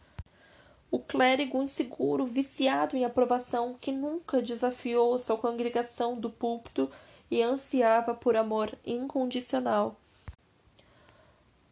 O 0.91 0.99
clérigo 0.99 1.63
inseguro, 1.63 2.27
viciado 2.27 2.97
em 2.97 3.05
aprovação, 3.05 3.77
que 3.79 3.93
nunca 3.93 4.41
desafiou 4.41 5.19
sua 5.19 5.37
congregação 5.37 6.19
do 6.19 6.31
púlpito 6.31 6.91
e 7.31 7.43
ansiava 7.43 8.15
por 8.15 8.37
amor 8.37 8.73
incondicional. 8.87 9.97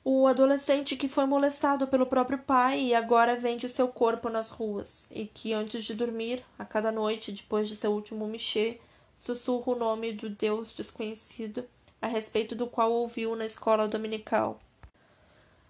O 0.04 0.26
adolescente 0.26 0.94
que 0.96 1.08
foi 1.08 1.24
molestado 1.24 1.88
pelo 1.88 2.06
próprio 2.06 2.38
pai 2.38 2.80
e 2.80 2.94
agora 2.94 3.34
vende 3.34 3.68
seu 3.68 3.88
corpo 3.88 4.28
nas 4.28 4.50
ruas, 4.50 5.08
e 5.10 5.26
que 5.26 5.52
antes 5.52 5.82
de 5.82 5.94
dormir, 5.94 6.44
a 6.58 6.64
cada 6.64 6.92
noite, 6.92 7.32
depois 7.32 7.68
de 7.68 7.74
seu 7.74 7.92
último 7.92 8.26
mexer, 8.26 8.80
sussurra 9.16 9.72
o 9.72 9.78
nome 9.78 10.12
do 10.12 10.28
Deus 10.30 10.74
desconhecido 10.74 11.64
a 12.00 12.06
respeito 12.06 12.54
do 12.54 12.66
qual 12.66 12.92
ouviu 12.92 13.34
na 13.34 13.46
escola 13.46 13.88
dominical. 13.88 14.60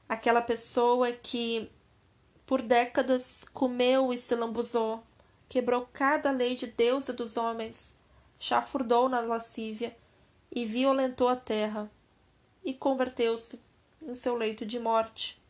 Aquela 0.09 0.42
pessoa 0.42 1.11
que 1.12 1.70
por 2.47 2.62
décadas 2.62 3.44
comeu 3.53 4.12
e 4.12 4.18
se 4.18 4.34
lambuzou, 4.36 5.03
quebrou 5.49 5.88
cada 5.92 6.30
lei 6.30 6.55
de 6.55 6.68
Deus 6.68 7.09
e 7.09 7.12
dos 7.12 7.36
homens, 7.36 8.01
chafurdou 8.38 9.09
na 9.09 9.20
lascívia 9.20 9.97
e 10.51 10.64
violentou 10.64 11.28
a 11.28 11.36
terra, 11.36 11.90
e 12.64 12.72
converteu-se 12.72 13.61
em 14.01 14.14
seu 14.14 14.36
leito 14.36 14.64
de 14.64 14.78
morte. 14.78 15.40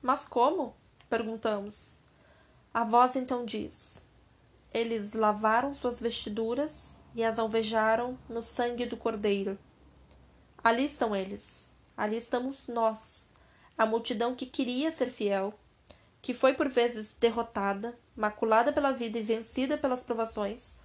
Mas 0.00 0.26
como? 0.26 0.76
perguntamos. 1.08 1.98
A 2.74 2.84
voz 2.84 3.16
então 3.16 3.44
diz: 3.44 4.06
Eles 4.72 5.14
lavaram 5.14 5.72
suas 5.72 6.00
vestiduras 6.00 7.02
e 7.14 7.22
as 7.22 7.38
alvejaram 7.38 8.18
no 8.28 8.42
sangue 8.42 8.86
do 8.86 8.96
Cordeiro. 8.96 9.58
Ali 10.62 10.84
estão 10.84 11.14
eles, 11.14 11.74
ali 11.96 12.16
estamos 12.16 12.68
nós, 12.68 13.31
a 13.76 13.86
multidão 13.86 14.34
que 14.34 14.46
queria 14.46 14.92
ser 14.92 15.10
fiel, 15.10 15.54
que 16.20 16.32
foi 16.32 16.54
por 16.54 16.68
vezes 16.68 17.14
derrotada, 17.14 17.98
maculada 18.14 18.72
pela 18.72 18.92
vida 18.92 19.18
e 19.18 19.22
vencida 19.22 19.76
pelas 19.76 20.02
provações, 20.02 20.78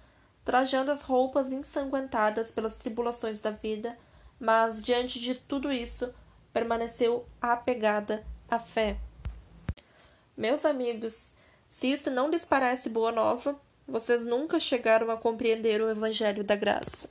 trajando 0.44 0.90
as 0.90 1.02
roupas 1.02 1.52
ensanguentadas 1.52 2.50
pelas 2.50 2.76
tribulações 2.76 3.40
da 3.40 3.50
vida, 3.50 3.98
mas 4.40 4.80
diante 4.80 5.20
de 5.20 5.34
tudo 5.34 5.70
isso 5.70 6.12
permaneceu 6.52 7.26
apegada 7.40 8.26
à 8.50 8.58
fé. 8.58 8.98
Meus 10.36 10.64
amigos, 10.64 11.34
se 11.66 11.92
isso 11.92 12.10
não 12.10 12.30
lhes 12.30 12.44
parece 12.44 12.88
boa 12.88 13.12
nova, 13.12 13.60
vocês 13.86 14.24
nunca 14.24 14.58
chegaram 14.58 15.10
a 15.10 15.16
compreender 15.16 15.80
o 15.80 15.90
Evangelho 15.90 16.42
da 16.42 16.56
Graça. 16.56 17.10